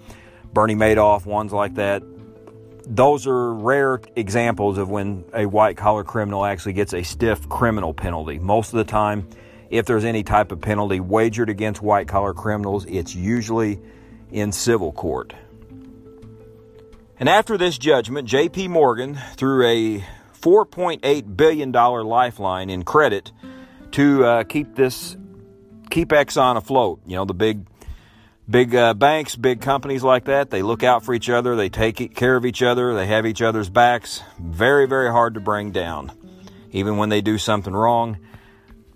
Bernie 0.53 0.75
Madoff, 0.75 1.25
ones 1.25 1.51
like 1.51 1.77
that. 1.77 2.03
Those 2.87 3.27
are 3.27 3.55
rare 3.55 4.03
examples 4.17 4.77
of 4.77 4.91
when 4.91 5.25
a 5.33 5.47
white 5.47 5.79
collar 5.79 6.05
criminal 6.05 6.45
actually 6.45 6.75
gets 6.75 6.93
a 6.93 7.03
stiff 7.05 7.49
criminal 7.49 7.95
penalty. 7.95 8.39
Most 8.39 8.75
of 8.75 8.77
the 8.77 8.85
time, 8.85 9.27
if 9.71 9.87
there's 9.87 10.05
any 10.05 10.23
type 10.23 10.53
of 10.53 10.61
penalty 10.61 11.01
wagered 11.01 11.49
against 11.49 11.81
white 11.81 12.07
collar 12.07 12.35
criminals, 12.35 12.85
it's 12.85 13.15
usually 13.15 13.81
in 14.31 14.53
civil 14.53 14.93
court. 14.93 15.33
And 17.19 17.31
after 17.31 17.57
this 17.57 17.79
judgment, 17.79 18.29
J.P. 18.29 18.69
Morgan 18.69 19.19
threw 19.37 19.67
a 19.67 20.05
$4.8 20.43 21.35
billion 21.35 21.73
lifeline 21.73 22.69
in 22.69 22.83
credit 22.83 23.33
to 23.93 24.25
uh, 24.25 24.45
keep 24.45 24.75
this, 24.75 25.17
keep 25.91 26.09
Exxon 26.09 26.57
afloat. 26.57 27.01
You 27.07 27.17
know, 27.17 27.25
the 27.25 27.35
big, 27.35 27.67
big 28.49 28.75
uh, 28.75 28.95
banks, 28.95 29.37
big 29.37 29.61
companies 29.61 30.03
like 30.03 30.25
that, 30.27 30.51
they 30.51 30.63
look 30.63 30.83
out 30.83 31.05
for 31.05 31.15
each 31.15 31.31
other, 31.31 31.57
they 31.57 31.69
take 31.69 32.15
care 32.15 32.37
of 32.37 32.45
each 32.45 32.63
other, 32.63 32.95
they 32.95 33.07
have 33.07 33.27
each 33.27 33.43
other's 33.43 33.71
backs. 33.71 34.23
Very, 34.39 34.87
very 34.87 35.11
hard 35.11 35.35
to 35.35 35.41
bring 35.41 35.71
down, 35.71 36.13
even 36.71 36.97
when 36.97 37.09
they 37.09 37.21
do 37.21 37.39
something 37.39 37.73
wrong 37.73 38.19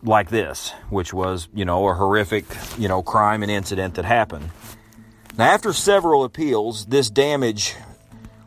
like 0.03 0.31
this, 0.31 0.71
which 0.91 1.12
was, 1.12 1.49
you 1.55 1.65
know, 1.65 1.88
a 1.88 1.95
horrific, 1.95 2.45
you 2.79 2.88
know, 2.88 3.03
crime 3.03 3.43
and 3.43 3.50
incident 3.50 3.95
that 3.95 4.05
happened. 4.05 4.50
Now, 5.37 5.47
after 5.53 5.73
several 5.73 6.25
appeals, 6.25 6.87
this 6.87 7.11
damage 7.11 7.75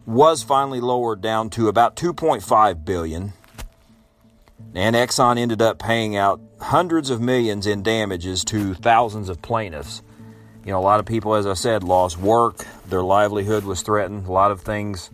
was 0.06 0.41
finally 0.41 0.79
lowered 0.79 1.22
down 1.22 1.51
to 1.51 1.68
about 1.68 1.96
2.5 1.96 2.84
billion 2.84 3.34
and 4.75 4.96
Exxon 4.96 5.38
ended 5.38 5.62
up 5.62 5.80
paying 5.80 6.16
out 6.16 6.42
hundreds 6.60 7.10
of 7.10 7.22
millions 7.22 7.66
in 7.66 7.84
damages 7.84 8.44
to 8.46 8.74
thousands 8.75 9.30
of 9.30 9.42
plaintiffs. 9.42 10.01
You 10.66 10.72
know, 10.72 10.80
a 10.80 10.82
lot 10.82 11.00
of 11.00 11.06
people, 11.06 11.36
as 11.36 11.48
I 11.48 11.54
said, 11.54 11.84
lost 11.84 12.18
work, 12.18 12.66
their 12.88 13.01
livelihood 13.01 13.63
was 13.63 13.82
threatened, 13.82 14.28
a 14.28 14.32
lot 14.32 14.51
of 14.51 14.62
things, 14.62 15.10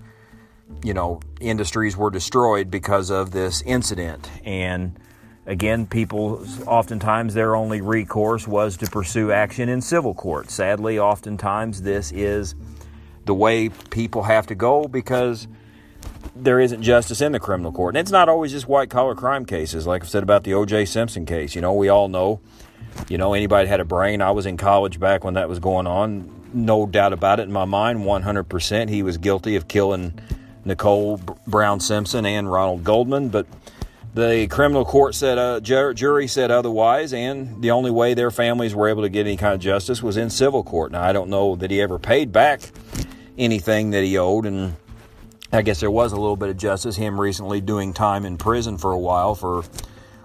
you 0.83 0.93
know, 0.93 1.21
industries 1.39 1.95
were 1.95 2.09
destroyed 2.09 2.69
because 2.69 3.09
of 3.09 3.31
this 3.31 3.61
incident. 3.61 4.29
And 4.43 4.99
again, 5.45 5.85
people, 5.85 6.45
oftentimes, 6.65 7.33
their 7.33 7.55
only 7.55 7.81
recourse 7.81 8.47
was 8.47 8.77
to 8.77 8.89
pursue 8.89 9.31
action 9.31 9.69
in 9.69 9.81
civil 9.81 10.13
court. 10.13 10.49
Sadly, 10.49 10.99
oftentimes, 10.99 11.83
this 11.83 12.11
is 12.11 12.55
the 13.25 13.33
way 13.33 13.69
people 13.69 14.23
have 14.23 14.47
to 14.47 14.55
go 14.55 14.87
because 14.87 15.47
there 16.35 16.59
isn't 16.59 16.81
justice 16.81 17.21
in 17.21 17.31
the 17.31 17.39
criminal 17.39 17.71
court. 17.71 17.95
And 17.95 18.01
it's 18.01 18.11
not 18.11 18.27
always 18.27 18.51
just 18.51 18.67
white 18.67 18.89
collar 18.89 19.15
crime 19.15 19.45
cases. 19.45 19.87
Like 19.87 20.03
I 20.03 20.07
said 20.07 20.23
about 20.23 20.43
the 20.43 20.53
O.J. 20.53 20.85
Simpson 20.85 21.25
case, 21.25 21.55
you 21.55 21.61
know, 21.61 21.73
we 21.73 21.87
all 21.89 22.07
know, 22.09 22.41
you 23.07 23.17
know, 23.17 23.33
anybody 23.33 23.67
had 23.67 23.79
a 23.79 23.85
brain. 23.85 24.21
I 24.21 24.31
was 24.31 24.45
in 24.45 24.57
college 24.57 24.99
back 24.99 25.23
when 25.23 25.35
that 25.35 25.47
was 25.47 25.59
going 25.59 25.87
on. 25.87 26.29
No 26.53 26.85
doubt 26.85 27.13
about 27.13 27.39
it 27.39 27.43
in 27.43 27.51
my 27.51 27.65
mind, 27.65 27.99
100%. 27.99 28.89
He 28.89 29.01
was 29.03 29.17
guilty 29.17 29.55
of 29.55 29.67
killing 29.67 30.19
Nicole 30.65 31.17
Brown 31.47 31.79
Simpson 31.79 32.25
and 32.25 32.51
Ronald 32.51 32.83
Goldman. 32.83 33.29
But 33.29 33.47
The 34.13 34.47
criminal 34.47 34.85
court 34.85 35.13
said, 35.13 35.37
uh, 35.37 35.59
jury 35.59 36.27
said 36.27 36.49
otherwise, 36.49 37.11
and 37.11 37.61
the 37.61 37.71
only 37.71 37.91
way 37.91 38.13
their 38.13 38.31
families 38.31 38.73
were 38.73 38.87
able 38.87 39.01
to 39.01 39.09
get 39.09 39.25
any 39.27 39.35
kind 39.35 39.53
of 39.53 39.59
justice 39.59 40.01
was 40.01 40.15
in 40.15 40.29
civil 40.29 40.63
court. 40.63 40.93
Now, 40.93 41.03
I 41.03 41.11
don't 41.11 41.29
know 41.29 41.57
that 41.57 41.69
he 41.69 41.81
ever 41.81 41.99
paid 41.99 42.31
back 42.31 42.61
anything 43.37 43.91
that 43.91 44.05
he 44.05 44.17
owed, 44.17 44.45
and 44.45 44.77
I 45.51 45.61
guess 45.61 45.79
there 45.79 45.91
was 45.91 46.11
a 46.11 46.17
little 46.17 46.35
bit 46.35 46.49
of 46.49 46.57
justice, 46.57 46.95
him 46.95 47.19
recently 47.19 47.61
doing 47.61 47.93
time 47.93 48.25
in 48.25 48.37
prison 48.37 48.77
for 48.77 48.91
a 48.91 48.99
while 48.99 49.35
for 49.35 49.63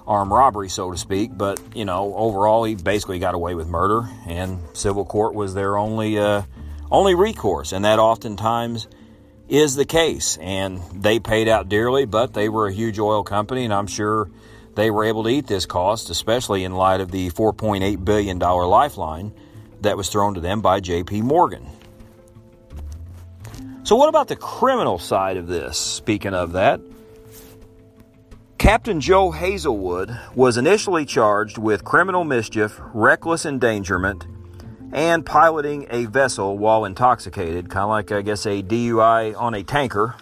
armed 0.07 0.33
robbery, 0.33 0.69
so 0.69 0.91
to 0.91 0.99
speak. 0.99 1.31
But, 1.37 1.61
you 1.75 1.85
know, 1.85 2.15
overall, 2.15 2.65
he 2.65 2.75
basically 2.75 3.19
got 3.19 3.35
away 3.35 3.55
with 3.55 3.69
murder, 3.69 4.09
and 4.27 4.61
civil 4.73 5.05
court 5.05 5.35
was 5.35 5.55
their 5.55 5.77
only, 5.77 6.19
uh, 6.19 6.43
only 6.91 7.15
recourse, 7.15 7.73
and 7.73 7.85
that 7.85 7.99
oftentimes 7.99 8.89
is 9.49 9.77
the 9.77 9.85
case. 9.85 10.39
And 10.41 10.81
they 10.95 11.21
paid 11.21 11.49
out 11.49 11.69
dearly, 11.69 12.07
but 12.07 12.33
they 12.33 12.49
were 12.49 12.67
a 12.67 12.73
huge 12.73 12.99
oil 12.99 13.23
company, 13.23 13.65
and 13.65 13.75
I'm 13.75 13.87
sure 13.87 14.31
they 14.75 14.91
were 14.91 15.05
able 15.05 15.25
to 15.25 15.29
eat 15.29 15.47
this 15.47 15.67
cost, 15.67 16.11
especially 16.11 16.65
in 16.65 16.75
light 16.75 17.01
of 17.01 17.11
the 17.11 17.31
$4.8 17.31 18.05
billion 18.05 18.39
lifeline 18.39 19.33
that 19.83 19.97
was 19.97 20.09
thrown 20.09 20.35
to 20.35 20.41
them 20.41 20.61
by 20.61 20.81
JP 20.81 21.23
Morgan. 21.23 21.67
So, 23.91 23.97
what 23.97 24.09
about 24.09 24.29
the 24.29 24.37
criminal 24.37 25.01
side 25.01 25.37
of 25.37 25.49
this? 25.49 25.77
Speaking 25.77 26.33
of 26.33 26.53
that, 26.53 26.81
Captain 28.57 29.01
Joe 29.01 29.33
Hazelwood 29.33 30.17
was 30.33 30.57
initially 30.57 31.05
charged 31.05 31.59
with 31.59 31.83
criminal 31.83 32.23
mischief, 32.23 32.81
reckless 32.95 33.45
endangerment, 33.45 34.29
and 34.93 35.27
piloting 35.27 35.89
a 35.91 36.05
vessel 36.05 36.57
while 36.57 36.85
intoxicated, 36.85 37.69
kind 37.69 37.83
of 37.83 37.89
like, 37.89 38.13
I 38.13 38.23
guess, 38.23 38.47
a 38.47 38.63
DUI 38.63 39.37
on 39.37 39.55
a 39.55 39.65
tanker. 39.65 40.15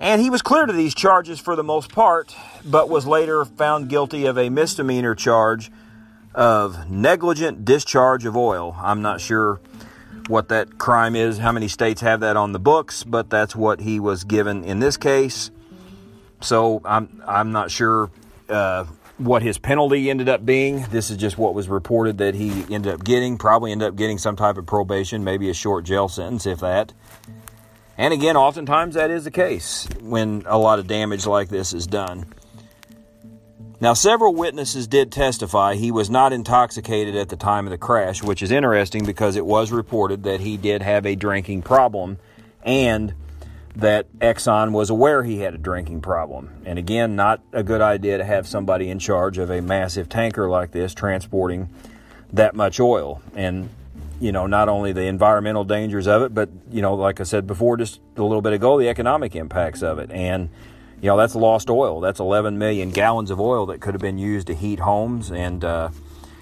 And 0.00 0.20
he 0.20 0.30
was 0.30 0.42
cleared 0.42 0.68
of 0.68 0.74
these 0.74 0.96
charges 0.96 1.38
for 1.38 1.54
the 1.54 1.62
most 1.62 1.92
part, 1.92 2.34
but 2.64 2.88
was 2.88 3.06
later 3.06 3.44
found 3.44 3.88
guilty 3.88 4.26
of 4.26 4.36
a 4.36 4.48
misdemeanor 4.48 5.14
charge 5.14 5.70
of 6.34 6.90
negligent 6.90 7.64
discharge 7.64 8.26
of 8.26 8.36
oil. 8.36 8.76
I'm 8.80 9.00
not 9.00 9.20
sure 9.20 9.60
what 10.28 10.48
that 10.48 10.78
crime 10.78 11.14
is, 11.14 11.38
how 11.38 11.52
many 11.52 11.68
states 11.68 12.00
have 12.00 12.20
that 12.20 12.36
on 12.36 12.52
the 12.52 12.58
books, 12.58 13.04
but 13.04 13.30
that's 13.30 13.54
what 13.54 13.80
he 13.80 14.00
was 14.00 14.24
given 14.24 14.64
in 14.64 14.80
this 14.80 14.96
case. 14.96 15.50
So 16.40 16.80
I'm 16.84 17.22
I'm 17.26 17.52
not 17.52 17.70
sure 17.70 18.10
uh, 18.48 18.84
what 19.18 19.42
his 19.42 19.58
penalty 19.58 20.10
ended 20.10 20.28
up 20.28 20.44
being. 20.44 20.82
This 20.90 21.10
is 21.10 21.16
just 21.16 21.38
what 21.38 21.54
was 21.54 21.68
reported 21.68 22.18
that 22.18 22.34
he 22.34 22.64
ended 22.72 22.92
up 22.92 23.04
getting. 23.04 23.38
Probably 23.38 23.72
ended 23.72 23.88
up 23.88 23.96
getting 23.96 24.18
some 24.18 24.36
type 24.36 24.58
of 24.58 24.66
probation, 24.66 25.24
maybe 25.24 25.48
a 25.48 25.54
short 25.54 25.84
jail 25.84 26.08
sentence, 26.08 26.46
if 26.46 26.60
that. 26.60 26.92
And 27.98 28.12
again, 28.12 28.36
oftentimes 28.36 28.94
that 28.94 29.10
is 29.10 29.24
the 29.24 29.30
case 29.30 29.88
when 30.02 30.42
a 30.46 30.58
lot 30.58 30.78
of 30.78 30.86
damage 30.86 31.26
like 31.26 31.48
this 31.48 31.72
is 31.72 31.86
done. 31.86 32.26
Now, 33.78 33.92
several 33.92 34.34
witnesses 34.34 34.86
did 34.86 35.12
testify 35.12 35.74
he 35.74 35.90
was 35.90 36.08
not 36.08 36.32
intoxicated 36.32 37.14
at 37.14 37.28
the 37.28 37.36
time 37.36 37.66
of 37.66 37.70
the 37.70 37.78
crash, 37.78 38.22
which 38.22 38.42
is 38.42 38.50
interesting 38.50 39.04
because 39.04 39.36
it 39.36 39.44
was 39.44 39.70
reported 39.70 40.22
that 40.22 40.40
he 40.40 40.56
did 40.56 40.80
have 40.80 41.04
a 41.04 41.14
drinking 41.14 41.60
problem 41.60 42.18
and 42.62 43.12
that 43.76 44.06
Exxon 44.18 44.72
was 44.72 44.88
aware 44.88 45.22
he 45.22 45.40
had 45.40 45.54
a 45.54 45.58
drinking 45.58 46.00
problem. 46.00 46.50
And 46.64 46.78
again, 46.78 47.16
not 47.16 47.42
a 47.52 47.62
good 47.62 47.82
idea 47.82 48.16
to 48.16 48.24
have 48.24 48.46
somebody 48.46 48.88
in 48.88 48.98
charge 48.98 49.36
of 49.36 49.50
a 49.50 49.60
massive 49.60 50.08
tanker 50.08 50.48
like 50.48 50.72
this 50.72 50.94
transporting 50.94 51.68
that 52.32 52.54
much 52.54 52.80
oil. 52.80 53.20
And, 53.34 53.68
you 54.18 54.32
know, 54.32 54.46
not 54.46 54.70
only 54.70 54.92
the 54.92 55.02
environmental 55.02 55.64
dangers 55.64 56.06
of 56.06 56.22
it, 56.22 56.32
but, 56.32 56.48
you 56.70 56.80
know, 56.80 56.94
like 56.94 57.20
I 57.20 57.24
said 57.24 57.46
before 57.46 57.76
just 57.76 58.00
a 58.16 58.22
little 58.22 58.40
bit 58.40 58.54
ago, 58.54 58.78
the 58.78 58.88
economic 58.88 59.36
impacts 59.36 59.82
of 59.82 59.98
it. 59.98 60.10
And, 60.10 60.48
you 61.00 61.08
know, 61.08 61.16
that's 61.16 61.34
lost 61.34 61.70
oil. 61.70 62.00
That's 62.00 62.20
11 62.20 62.58
million 62.58 62.90
gallons 62.90 63.30
of 63.30 63.40
oil 63.40 63.66
that 63.66 63.80
could 63.80 63.94
have 63.94 64.00
been 64.00 64.18
used 64.18 64.46
to 64.46 64.54
heat 64.54 64.80
homes 64.80 65.30
and, 65.30 65.64
uh, 65.64 65.90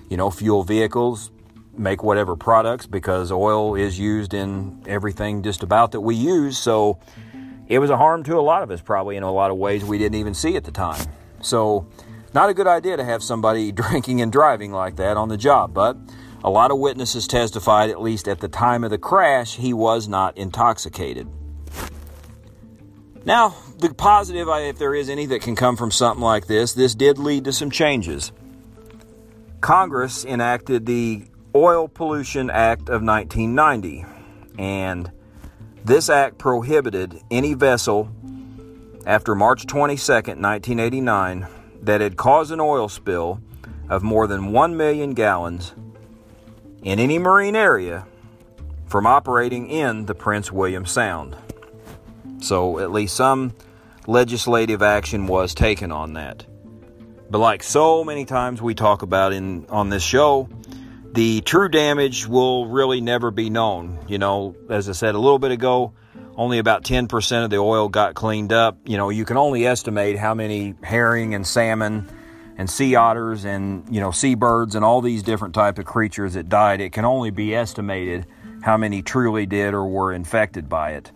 you 0.09 0.17
know, 0.17 0.31
fuel 0.31 0.63
vehicles, 0.63 1.31
make 1.77 2.03
whatever 2.03 2.37
products 2.37 2.87
because 2.87 3.33
oil 3.33 3.75
is 3.75 3.99
used 3.99 4.33
in 4.33 4.83
everything 4.87 5.43
just 5.43 5.63
about 5.63 5.93
that 5.93 6.01
we 6.01 6.15
use. 6.15 6.57
So, 6.57 6.99
it 7.67 7.79
was 7.79 7.91
a 7.91 7.97
harm 7.97 8.23
to 8.25 8.39
a 8.39 8.43
lot 8.43 8.63
of 8.63 8.71
us, 8.71 8.81
probably 8.81 9.17
in 9.17 9.23
a 9.23 9.33
lot 9.33 9.51
of 9.51 9.57
ways 9.57 9.85
we 9.85 9.99
didn't 9.99 10.17
even 10.17 10.35
see 10.35 10.57
at 10.57 10.65
the 10.65 10.71
time. 10.71 11.07
So, 11.41 11.87
not 12.35 12.51
a 12.51 12.55
good 12.55 12.67
idea 12.67 12.97
to 12.97 13.05
have 13.05 13.23
somebody 13.23 13.73
drinking 13.83 14.21
and 14.21 14.31
driving 14.31 14.73
like 14.73 14.97
that 14.97 15.17
on 15.17 15.29
the 15.29 15.37
job, 15.37 15.73
but 15.73 15.97
a 16.43 16.51
lot 16.51 16.71
of 16.71 16.79
witnesses 16.79 17.27
testified, 17.27 17.89
at 17.91 18.03
least 18.03 18.29
at 18.29 18.41
the 18.41 18.49
time 18.49 18.85
of 18.85 18.91
the 18.91 18.99
crash, 18.99 19.57
he 19.57 19.73
was 19.73 20.07
not 20.09 20.37
intoxicated. 20.37 21.27
Now, 23.25 23.57
the 23.79 23.93
positive, 23.95 24.49
if 24.49 24.79
there 24.79 24.95
is 24.95 25.09
any 25.09 25.27
that 25.27 25.43
can 25.43 25.57
come 25.57 25.77
from 25.77 25.91
something 25.91 26.23
like 26.23 26.47
this, 26.47 26.75
this 26.75 26.95
did 26.95 27.19
lead 27.19 27.45
to 27.45 27.53
some 27.53 27.71
changes. 27.71 28.33
Congress 29.61 30.25
enacted 30.25 30.87
the 30.87 31.25
Oil 31.55 31.89
Pollution 31.89 32.51
Act 32.51 32.89
of 32.89 33.03
1990, 33.03 34.05
and 34.59 35.11
this 35.85 36.09
act 36.09 36.39
prohibited 36.39 37.21
any 37.31 37.55
vessel 37.55 38.11
after 39.07 39.35
March 39.35 39.67
22, 39.67 40.13
1989, 40.13 41.47
that 41.83 42.01
had 42.01 42.17
caused 42.17 42.51
an 42.53 42.61
oil 42.61 42.89
spill 42.89 43.41
of 43.89 44.03
more 44.03 44.27
than 44.27 44.53
1 44.53 44.77
million 44.77 45.13
gallons 45.13 45.75
in 46.83 46.99
any 46.99 47.19
marine 47.19 47.55
area 47.55 48.07
from 48.87 49.07
operating 49.07 49.69
in 49.69 50.07
the 50.07 50.15
Prince 50.15 50.51
William 50.51 50.87
Sound. 50.87 51.37
So, 52.45 52.79
at 52.79 52.93
least 52.93 53.17
some 53.17 53.55
legislative 54.07 54.83
action 54.83 55.27
was 55.27 55.55
taken 55.55 55.91
on 55.91 56.13
that. 56.15 56.45
But 57.31 57.39
like 57.39 57.63
so 57.63 58.05
many 58.05 58.27
times 58.27 58.61
we 58.61 58.75
talk 58.75 59.03
about 59.03 59.33
in 59.33 59.67
on 59.71 59.89
this 59.89 60.03
show, 60.03 60.49
the 61.13 61.41
true 61.41 61.69
damage 61.69 62.27
will 62.27 62.67
really 62.67 63.01
never 63.01 63.31
be 63.31 63.49
known. 63.49 63.99
You 64.09 64.19
know, 64.19 64.55
as 64.69 64.89
I 64.89 64.93
said 64.93 65.15
a 65.15 65.19
little 65.19 65.39
bit 65.39 65.53
ago, 65.53 65.95
only 66.37 66.59
about 66.59 66.85
10% 66.85 67.45
of 67.45 67.51
the 67.51 67.57
oil 67.57 67.89
got 67.89 68.15
cleaned 68.15 68.53
up. 68.53 68.79
You 68.85 68.99
know, 68.99 69.09
you 69.09 69.25
can 69.25 69.37
only 69.37 69.67
estimate 69.67 70.19
how 70.19 70.35
many 70.35 70.75
herring 70.83 71.35
and 71.35 71.47
salmon 71.47 72.11
and 72.59 72.69
sea 72.69 72.95
otters 72.95 73.45
and, 73.45 73.85
you 73.93 74.01
know, 74.01 74.11
seabirds 74.11 74.75
and 74.75 74.85
all 74.85 75.01
these 75.01 75.23
different 75.23 75.55
type 75.55 75.79
of 75.79 75.87
creatures 75.87 76.35
that 76.35 76.49
died. 76.49 76.81
It 76.81 76.93
can 76.93 77.05
only 77.05 77.31
be 77.31 77.55
estimated 77.55 78.27
how 78.63 78.77
many 78.77 79.03
truly 79.03 79.47
did 79.47 79.73
or 79.73 79.87
were 79.87 80.13
infected 80.13 80.69
by 80.69 80.93
it. 80.93 81.11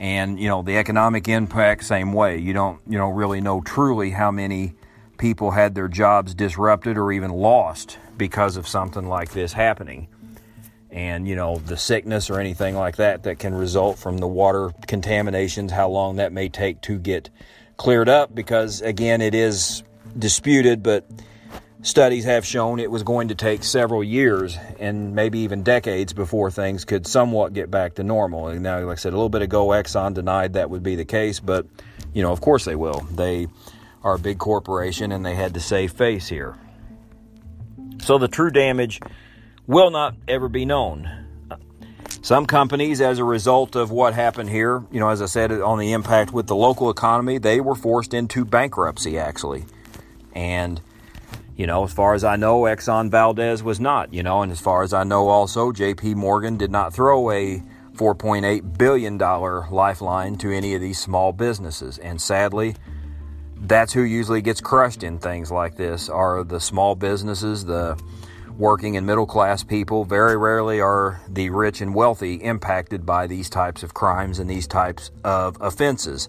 And, 0.00 0.38
you 0.38 0.48
know, 0.48 0.62
the 0.62 0.76
economic 0.76 1.28
impact 1.28 1.84
same 1.84 2.12
way. 2.12 2.38
You 2.38 2.52
don't, 2.52 2.80
you 2.88 2.98
know, 2.98 3.08
really 3.08 3.40
know 3.40 3.60
truly 3.60 4.10
how 4.10 4.30
many 4.30 4.74
people 5.18 5.50
had 5.50 5.74
their 5.74 5.88
jobs 5.88 6.34
disrupted 6.34 6.96
or 6.96 7.10
even 7.10 7.32
lost 7.32 7.98
because 8.16 8.56
of 8.56 8.68
something 8.68 9.08
like 9.08 9.32
this 9.32 9.52
happening. 9.52 10.06
And, 10.90 11.26
you 11.26 11.36
know, 11.36 11.56
the 11.56 11.76
sickness 11.76 12.30
or 12.30 12.40
anything 12.40 12.76
like 12.76 12.96
that 12.96 13.24
that 13.24 13.38
can 13.38 13.54
result 13.54 13.98
from 13.98 14.18
the 14.18 14.28
water 14.28 14.70
contaminations, 14.86 15.72
how 15.72 15.88
long 15.88 16.16
that 16.16 16.32
may 16.32 16.48
take 16.48 16.80
to 16.82 16.98
get 16.98 17.28
cleared 17.76 18.08
up, 18.08 18.34
because 18.34 18.80
again, 18.80 19.20
it 19.20 19.34
is 19.34 19.82
disputed, 20.18 20.82
but 20.82 21.08
studies 21.88 22.24
have 22.24 22.44
shown 22.44 22.78
it 22.78 22.90
was 22.90 23.02
going 23.02 23.28
to 23.28 23.34
take 23.34 23.64
several 23.64 24.04
years 24.04 24.56
and 24.78 25.14
maybe 25.14 25.40
even 25.40 25.62
decades 25.62 26.12
before 26.12 26.50
things 26.50 26.84
could 26.84 27.06
somewhat 27.06 27.54
get 27.54 27.70
back 27.70 27.94
to 27.94 28.04
normal. 28.04 28.48
And 28.48 28.62
now, 28.62 28.78
like 28.80 28.98
I 28.98 29.00
said, 29.00 29.12
a 29.12 29.16
little 29.16 29.30
bit 29.30 29.42
ago, 29.42 29.68
Exxon 29.68 30.14
denied 30.14 30.52
that 30.52 30.70
would 30.70 30.82
be 30.82 30.96
the 30.96 31.04
case, 31.04 31.40
but, 31.40 31.66
you 32.12 32.22
know, 32.22 32.30
of 32.30 32.40
course 32.40 32.64
they 32.64 32.76
will. 32.76 33.00
They 33.10 33.48
are 34.04 34.14
a 34.14 34.18
big 34.18 34.38
corporation 34.38 35.12
and 35.12 35.24
they 35.24 35.34
had 35.34 35.54
to 35.54 35.60
save 35.60 35.92
face 35.92 36.28
here. 36.28 36.56
So 38.02 38.18
the 38.18 38.28
true 38.28 38.50
damage 38.50 39.00
will 39.66 39.90
not 39.90 40.14
ever 40.28 40.48
be 40.48 40.64
known. 40.64 41.10
Some 42.20 42.46
companies, 42.46 43.00
as 43.00 43.18
a 43.18 43.24
result 43.24 43.76
of 43.76 43.90
what 43.90 44.12
happened 44.12 44.50
here, 44.50 44.84
you 44.90 45.00
know, 45.00 45.08
as 45.08 45.22
I 45.22 45.26
said, 45.26 45.50
on 45.52 45.78
the 45.78 45.92
impact 45.92 46.32
with 46.32 46.46
the 46.46 46.56
local 46.56 46.90
economy, 46.90 47.38
they 47.38 47.60
were 47.60 47.74
forced 47.74 48.12
into 48.12 48.44
bankruptcy 48.44 49.18
actually. 49.18 49.64
And, 50.34 50.80
you 51.58 51.66
know, 51.66 51.82
as 51.82 51.92
far 51.92 52.14
as 52.14 52.22
I 52.22 52.36
know, 52.36 52.62
Exxon 52.62 53.10
Valdez 53.10 53.64
was 53.64 53.80
not, 53.80 54.14
you 54.14 54.22
know, 54.22 54.42
and 54.42 54.52
as 54.52 54.60
far 54.60 54.84
as 54.84 54.92
I 54.92 55.02
know 55.02 55.26
also, 55.28 55.72
JP 55.72 56.14
Morgan 56.14 56.56
did 56.56 56.70
not 56.70 56.94
throw 56.94 57.32
a 57.32 57.60
$4.8 57.94 58.78
billion 58.78 59.18
lifeline 59.18 60.36
to 60.36 60.52
any 60.52 60.76
of 60.76 60.80
these 60.80 61.00
small 61.00 61.32
businesses. 61.32 61.98
And 61.98 62.22
sadly, 62.22 62.76
that's 63.56 63.92
who 63.92 64.02
usually 64.02 64.40
gets 64.40 64.60
crushed 64.60 65.02
in 65.02 65.18
things 65.18 65.50
like 65.50 65.76
this 65.76 66.08
are 66.08 66.44
the 66.44 66.60
small 66.60 66.94
businesses, 66.94 67.64
the 67.64 68.00
working 68.56 68.96
and 68.96 69.04
middle 69.04 69.26
class 69.26 69.64
people. 69.64 70.04
Very 70.04 70.36
rarely 70.36 70.80
are 70.80 71.20
the 71.28 71.50
rich 71.50 71.80
and 71.80 71.92
wealthy 71.92 72.34
impacted 72.34 73.04
by 73.04 73.26
these 73.26 73.50
types 73.50 73.82
of 73.82 73.94
crimes 73.94 74.38
and 74.38 74.48
these 74.48 74.68
types 74.68 75.10
of 75.24 75.60
offenses. 75.60 76.28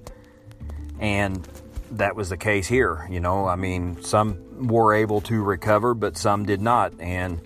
And 1.00 1.48
that 1.92 2.16
was 2.16 2.30
the 2.30 2.38
case 2.38 2.68
here. 2.68 3.08
You 3.12 3.20
know, 3.20 3.46
I 3.46 3.56
mean, 3.56 4.02
some 4.02 4.49
were 4.60 4.94
able 4.94 5.22
to 5.22 5.42
recover, 5.42 5.94
but 5.94 6.18
some 6.18 6.46
did 6.46 6.62
not, 6.62 6.94
and 7.00 7.42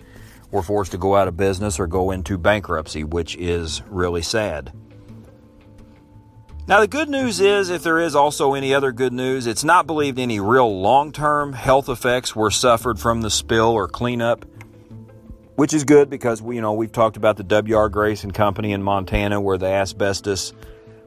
were 0.50 0.62
forced 0.62 0.92
to 0.92 0.98
go 0.98 1.16
out 1.16 1.28
of 1.28 1.36
business 1.36 1.80
or 1.80 1.86
go 1.86 2.10
into 2.10 2.38
bankruptcy, 2.38 3.04
which 3.04 3.36
is 3.36 3.82
really 3.88 4.22
sad. 4.22 4.72
Now, 6.66 6.80
the 6.80 6.88
good 6.88 7.10
news 7.10 7.40
is, 7.40 7.68
if 7.68 7.82
there 7.82 8.00
is 8.00 8.14
also 8.14 8.54
any 8.54 8.72
other 8.72 8.90
good 8.90 9.12
news, 9.12 9.46
it's 9.46 9.64
not 9.64 9.86
believed 9.86 10.18
any 10.18 10.40
real 10.40 10.80
long 10.80 11.12
term 11.12 11.52
health 11.52 11.90
effects 11.90 12.34
were 12.34 12.50
suffered 12.50 12.98
from 12.98 13.20
the 13.20 13.30
spill 13.30 13.70
or 13.70 13.86
cleanup, 13.86 14.46
which 15.56 15.74
is 15.74 15.84
good 15.84 16.08
because 16.08 16.40
you 16.40 16.62
know, 16.62 16.72
we've 16.72 16.92
talked 16.92 17.18
about 17.18 17.36
the 17.36 17.44
W.R. 17.44 17.90
Grace 17.90 18.24
and 18.24 18.32
Company 18.32 18.72
in 18.72 18.82
Montana 18.82 19.42
where 19.42 19.58
the 19.58 19.66
asbestos 19.66 20.54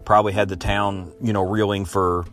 probably 0.06 0.34
had 0.34 0.48
the 0.48 0.56
town, 0.56 1.12
you 1.22 1.34
know, 1.34 1.42
reeling 1.42 1.86
for 1.86 2.26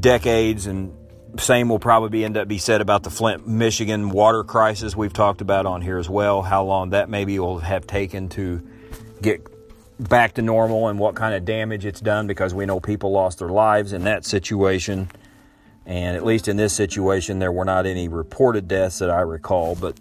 decades, 0.00 0.66
and 0.66 0.94
same 1.38 1.68
will 1.68 1.78
probably 1.78 2.24
end 2.24 2.36
up 2.36 2.48
be 2.48 2.58
said 2.58 2.80
about 2.80 3.02
the 3.02 3.10
Flint, 3.10 3.46
Michigan 3.46 4.10
water 4.10 4.44
crisis 4.44 4.96
we've 4.96 5.12
talked 5.12 5.40
about 5.40 5.66
on 5.66 5.82
here 5.82 5.98
as 5.98 6.08
well. 6.08 6.42
How 6.42 6.64
long 6.64 6.90
that 6.90 7.08
maybe 7.08 7.38
will 7.38 7.58
have 7.58 7.86
taken 7.86 8.28
to 8.30 8.66
get 9.20 9.46
back 10.00 10.34
to 10.34 10.42
normal 10.42 10.88
and 10.88 10.98
what 10.98 11.14
kind 11.14 11.34
of 11.34 11.44
damage 11.44 11.84
it's 11.84 12.00
done 12.00 12.26
because 12.26 12.54
we 12.54 12.66
know 12.66 12.80
people 12.80 13.10
lost 13.10 13.40
their 13.40 13.48
lives 13.48 13.92
in 13.92 14.04
that 14.04 14.24
situation. 14.24 15.10
And 15.84 16.16
at 16.16 16.24
least 16.24 16.48
in 16.48 16.56
this 16.56 16.72
situation, 16.72 17.38
there 17.38 17.52
were 17.52 17.64
not 17.64 17.86
any 17.86 18.08
reported 18.08 18.68
deaths 18.68 18.98
that 18.98 19.10
I 19.10 19.20
recall, 19.20 19.74
but 19.74 19.98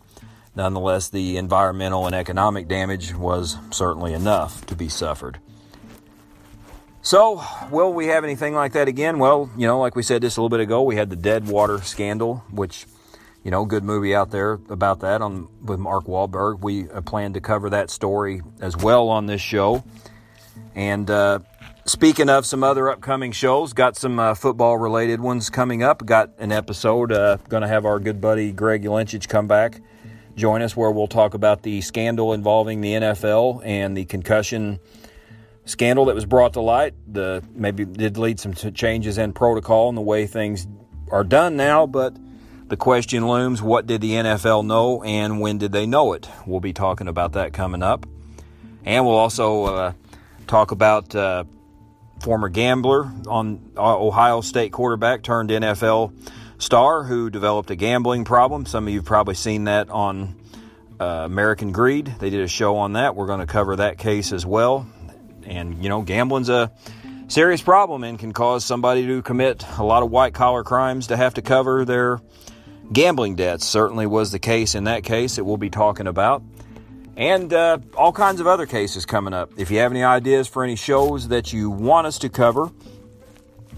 nonetheless, 0.56 1.10
the 1.10 1.38
environmental 1.38 2.06
and 2.06 2.16
economic 2.16 2.68
damage 2.68 3.14
was 3.16 3.58
certainly 3.72 4.14
enough 4.14 4.66
to 4.68 4.76
be 4.76 4.90
suffered. 4.90 5.40
So, 7.08 7.42
will 7.72 7.94
we 7.94 8.08
have 8.08 8.26
anything 8.26 8.54
like 8.54 8.74
that 8.74 8.90
again? 8.90 9.18
Well, 9.18 9.50
you 9.56 9.66
know, 9.66 9.80
like 9.80 9.96
we 9.96 10.04
said 10.04 10.24
just 10.24 10.36
a 10.36 10.42
little 10.42 10.50
bit 10.50 10.60
ago, 10.60 10.82
we 10.82 10.98
had 10.98 11.10
the 11.10 11.16
Dead 11.16 11.48
Water 11.48 11.82
scandal, 11.82 12.44
which 12.52 12.86
you 13.46 13.50
know, 13.50 13.64
good 13.64 13.86
movie 13.86 14.14
out 14.14 14.30
there 14.32 14.60
about 14.70 15.00
that 15.00 15.22
on 15.22 15.48
with 15.64 15.80
Mark 15.80 16.04
Wahlberg. 16.04 16.60
We 16.60 16.84
plan 16.84 17.32
to 17.32 17.40
cover 17.40 17.70
that 17.70 17.90
story 17.90 18.42
as 18.60 18.76
well 18.76 19.08
on 19.08 19.26
this 19.26 19.40
show. 19.40 19.86
And 20.76 21.10
uh, 21.10 21.40
speaking 21.86 22.28
of 22.28 22.46
some 22.46 22.62
other 22.62 22.90
upcoming 22.90 23.32
shows, 23.32 23.72
got 23.72 23.96
some 23.96 24.20
uh, 24.20 24.34
football 24.34 24.78
related 24.78 25.22
ones 25.22 25.50
coming 25.50 25.84
up. 25.84 26.06
Got 26.06 26.32
an 26.40 26.52
episode. 26.52 27.14
Uh, 27.14 27.38
Going 27.48 27.62
to 27.62 27.70
have 27.70 27.86
our 27.86 28.00
good 28.00 28.20
buddy 28.20 28.52
Greg 28.52 28.84
Ulinchich 28.84 29.30
come 29.30 29.48
back, 29.48 29.80
join 30.36 30.62
us, 30.62 30.76
where 30.76 30.92
we'll 30.92 31.08
talk 31.08 31.36
about 31.36 31.64
the 31.64 31.80
scandal 31.80 32.34
involving 32.34 32.82
the 32.82 32.92
NFL 32.92 33.62
and 33.64 33.96
the 33.96 34.04
concussion 34.04 34.82
scandal 35.68 36.06
that 36.06 36.16
was 36.16 36.26
brought 36.26 36.54
to 36.54 36.62
light. 36.62 36.96
The 37.08 37.44
maybe 37.54 37.86
did 37.86 38.18
lead 38.18 38.40
some 38.40 38.54
changes 38.54 39.18
in 39.18 39.34
protocol 39.34 39.90
and 39.90 39.98
the 39.98 40.02
way 40.02 40.26
things 40.26 40.68
are 41.12 41.24
done 41.24 41.56
now, 41.56 41.86
but 41.86 42.16
the 42.68 42.78
question 42.78 43.28
looms 43.28 43.62
what 43.62 43.86
did 43.86 44.02
the 44.02 44.12
NFL 44.12 44.66
know 44.66 45.04
and 45.04 45.40
when 45.40 45.58
did 45.58 45.72
they 45.72 45.86
know 45.86 46.14
it? 46.14 46.28
We'll 46.46 46.60
be 46.60 46.74
talking 46.74 47.08
about 47.08 47.34
that 47.34 47.54
coming 47.54 47.84
up. 47.84 48.06
And 48.84 49.06
we'll 49.06 49.16
also 49.16 49.66
uh, 49.66 49.94
talk 50.48 50.72
about 50.72 51.14
uh, 51.14 51.44
former 52.22 52.50
gambler 52.50 53.12
on 53.28 53.72
uh, 53.78 53.98
Ohio 53.98 54.42
State 54.42 54.72
quarterback 54.72 55.24
turned 55.24 55.50
NFL 55.50 56.14
star 56.58 57.04
who 57.04 57.30
developed 57.30 57.70
a 57.70 57.76
gambling 57.76 58.26
problem. 58.26 58.66
Some 58.66 58.88
of 58.88 58.94
you 58.94 59.00
have 59.00 59.06
probably 59.06 59.36
seen 59.36 59.66
that 59.66 59.90
on 59.90 60.36
uh, 61.00 61.24
American 61.26 61.72
Greed. 61.72 62.16
They 62.20 62.30
did 62.30 62.42
a 62.42 62.48
show 62.48 62.78
on 62.78 62.94
that. 62.94 63.16
We're 63.16 63.28
going 63.28 63.42
to 63.42 63.46
cover 63.46 63.76
that 63.76 63.98
case 63.98 64.32
as 64.32 64.46
well. 64.46 64.88
And, 65.48 65.82
you 65.82 65.90
know, 65.90 66.02
gambling's 66.02 66.50
a 66.50 66.72
serious 67.28 67.62
problem 67.62 68.04
and 68.04 68.20
can 68.20 68.34
cause 68.34 68.66
somebody 68.66 69.08
to 69.08 69.22
commit 69.22 69.66
a 69.78 69.84
lot 69.84 70.04
of 70.04 70.12
white 70.12 70.34
collar 70.34 70.64
crimes 70.64 71.08
to 71.08 71.18
have 71.18 71.34
to 71.36 71.42
cover 71.42 71.86
their 71.86 72.20
Gambling 72.92 73.36
debts 73.36 73.66
certainly 73.66 74.08
was 74.08 74.32
the 74.32 74.40
case 74.40 74.74
in 74.74 74.86
that 74.86 75.04
case 75.04 75.36
that 75.36 75.44
we'll 75.44 75.58
be 75.58 75.70
talking 75.70 76.08
about. 76.08 76.42
And 77.18 77.52
uh, 77.52 77.80
all 77.96 78.14
kinds 78.14 78.40
of 78.40 78.48
other 78.48 78.66
cases 78.66 79.06
coming 79.06 79.34
up. 79.34 79.52
If 79.58 79.72
you 79.72 79.80
have 79.80 79.92
any 79.92 80.04
ideas 80.04 80.48
for 80.48 80.64
any 80.64 80.76
shows 80.76 81.30
that 81.30 81.52
you 81.52 81.70
want 81.70 82.08
us 82.08 82.20
to 82.20 82.30
cover, 82.30 82.72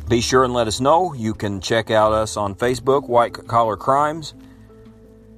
be 0.07 0.21
sure 0.21 0.43
and 0.43 0.53
let 0.53 0.67
us 0.67 0.79
know. 0.79 1.13
You 1.13 1.33
can 1.33 1.61
check 1.61 1.89
out 1.89 2.11
us 2.11 2.37
on 2.37 2.53
Facebook, 2.53 3.07
White 3.07 3.33
Collar 3.47 3.77
Crimes. 3.77 4.33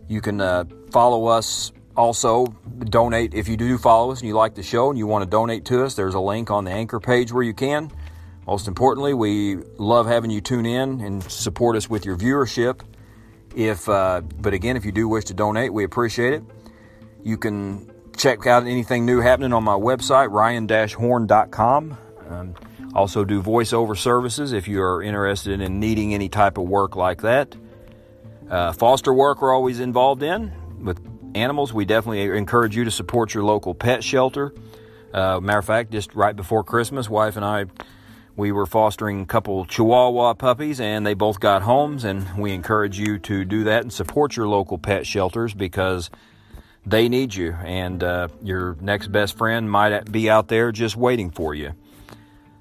You 0.10 0.20
can 0.20 0.42
uh, 0.42 0.66
follow 0.92 1.28
us 1.28 1.72
also, 1.96 2.48
donate 2.86 3.34
if 3.34 3.48
you 3.48 3.58
do 3.58 3.78
follow 3.78 4.12
us 4.12 4.20
and 4.20 4.28
you 4.28 4.34
like 4.34 4.56
the 4.56 4.64
show 4.64 4.90
and 4.90 4.98
you 4.98 5.08
want 5.08 5.24
to 5.24 5.30
donate 5.30 5.66
to 5.66 5.84
us. 5.84 5.96
There's 5.96 6.14
a 6.14 6.20
link 6.20 6.50
on 6.50 6.64
the 6.64 6.72
anchor 6.72 7.00
page 7.00 7.32
where 7.32 7.44
you 7.44 7.54
can. 7.54 7.92
Most 8.48 8.68
importantly, 8.68 9.14
we 9.14 9.58
love 9.78 10.08
having 10.08 10.32
you 10.32 10.42
tune 10.42 10.66
in 10.66 11.02
and 11.02 11.24
support 11.24 11.76
us 11.76 11.90
with 11.90 12.06
your 12.06 12.18
viewership. 12.18 12.82
If, 13.56 13.88
uh, 13.88 14.22
but 14.22 14.54
again, 14.54 14.78
if 14.78 14.86
you 14.86 14.92
do 14.92 15.08
wish 15.08 15.26
to 15.26 15.34
donate, 15.34 15.74
we 15.74 15.84
appreciate 15.84 16.34
it. 16.34 16.44
You 17.24 17.38
can 17.38 17.92
check 18.18 18.46
out 18.48 18.66
anything 18.66 19.06
new 19.06 19.20
happening 19.20 19.54
on 19.54 19.64
my 19.64 19.76
website, 19.76 20.32
ryan-horn.com. 20.32 21.98
Um, 22.30 22.56
also 22.94 23.24
do 23.24 23.42
voiceover 23.42 23.98
services 23.98 24.54
if 24.54 24.68
you 24.68 24.82
are 24.82 25.02
interested 25.04 25.62
in 25.62 25.80
needing 25.80 26.14
any 26.14 26.30
type 26.30 26.58
of 26.58 26.68
work 26.68 26.96
like 26.96 27.22
that. 27.22 27.56
Uh, 28.50 28.74
foster 28.74 29.14
work 29.14 29.42
we're 29.42 29.54
always 29.54 29.80
involved 29.80 30.24
in 30.24 30.52
with 30.84 31.00
animals. 31.36 31.74
We 31.74 31.86
definitely 31.86 32.38
encourage 32.38 32.76
you 32.76 32.84
to 32.86 32.92
support 32.92 33.34
your 33.34 33.44
local 33.44 33.74
pet 33.74 34.04
shelter. 34.04 34.54
Uh, 35.14 35.40
matter 35.40 35.60
of 35.60 35.66
fact, 35.66 35.92
just 35.92 36.16
right 36.16 36.36
before 36.36 36.64
Christmas, 36.64 37.10
wife 37.10 37.36
and 37.36 37.46
I 37.46 37.66
we 38.36 38.52
were 38.52 38.66
fostering 38.66 39.22
a 39.22 39.26
couple 39.26 39.66
Chihuahua 39.66 40.34
puppies, 40.36 40.80
and 40.80 41.06
they 41.06 41.14
both 41.14 41.40
got 41.40 41.62
homes. 41.62 42.04
And 42.04 42.38
we 42.38 42.54
encourage 42.54 42.98
you 42.98 43.20
to 43.20 43.46
do 43.46 43.66
that 43.66 43.84
and 43.84 43.92
support 43.92 44.36
your 44.36 44.48
local 44.48 44.78
pet 44.78 45.06
shelters 45.06 45.54
because 45.54 46.10
they 46.86 47.10
need 47.10 47.36
you, 47.36 47.52
and 47.64 48.04
uh, 48.04 48.30
your 48.42 48.76
next 48.82 49.12
best 49.12 49.38
friend 49.38 49.70
might 49.70 50.12
be 50.12 50.30
out 50.30 50.48
there 50.48 50.72
just 50.72 50.96
waiting 50.96 51.30
for 51.30 51.54
you. 51.54 51.74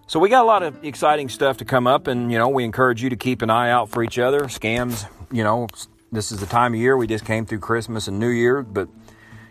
So 0.06 0.18
we 0.18 0.28
got 0.28 0.42
a 0.42 0.46
lot 0.46 0.62
of 0.62 0.84
exciting 0.84 1.28
stuff 1.28 1.58
to 1.58 1.64
come 1.64 1.86
up, 1.86 2.06
and 2.06 2.30
you 2.30 2.38
know 2.38 2.48
we 2.48 2.64
encourage 2.64 3.02
you 3.02 3.10
to 3.10 3.16
keep 3.16 3.42
an 3.42 3.50
eye 3.50 3.70
out 3.70 3.88
for 3.88 4.02
each 4.02 4.18
other. 4.18 4.40
Scams, 4.42 5.06
you 5.30 5.44
know, 5.44 5.68
this 6.12 6.32
is 6.32 6.40
the 6.40 6.46
time 6.46 6.74
of 6.74 6.80
year 6.80 6.96
we 6.96 7.06
just 7.06 7.24
came 7.24 7.46
through 7.46 7.60
Christmas 7.60 8.08
and 8.08 8.18
New 8.18 8.28
Year, 8.28 8.62
but 8.62 8.88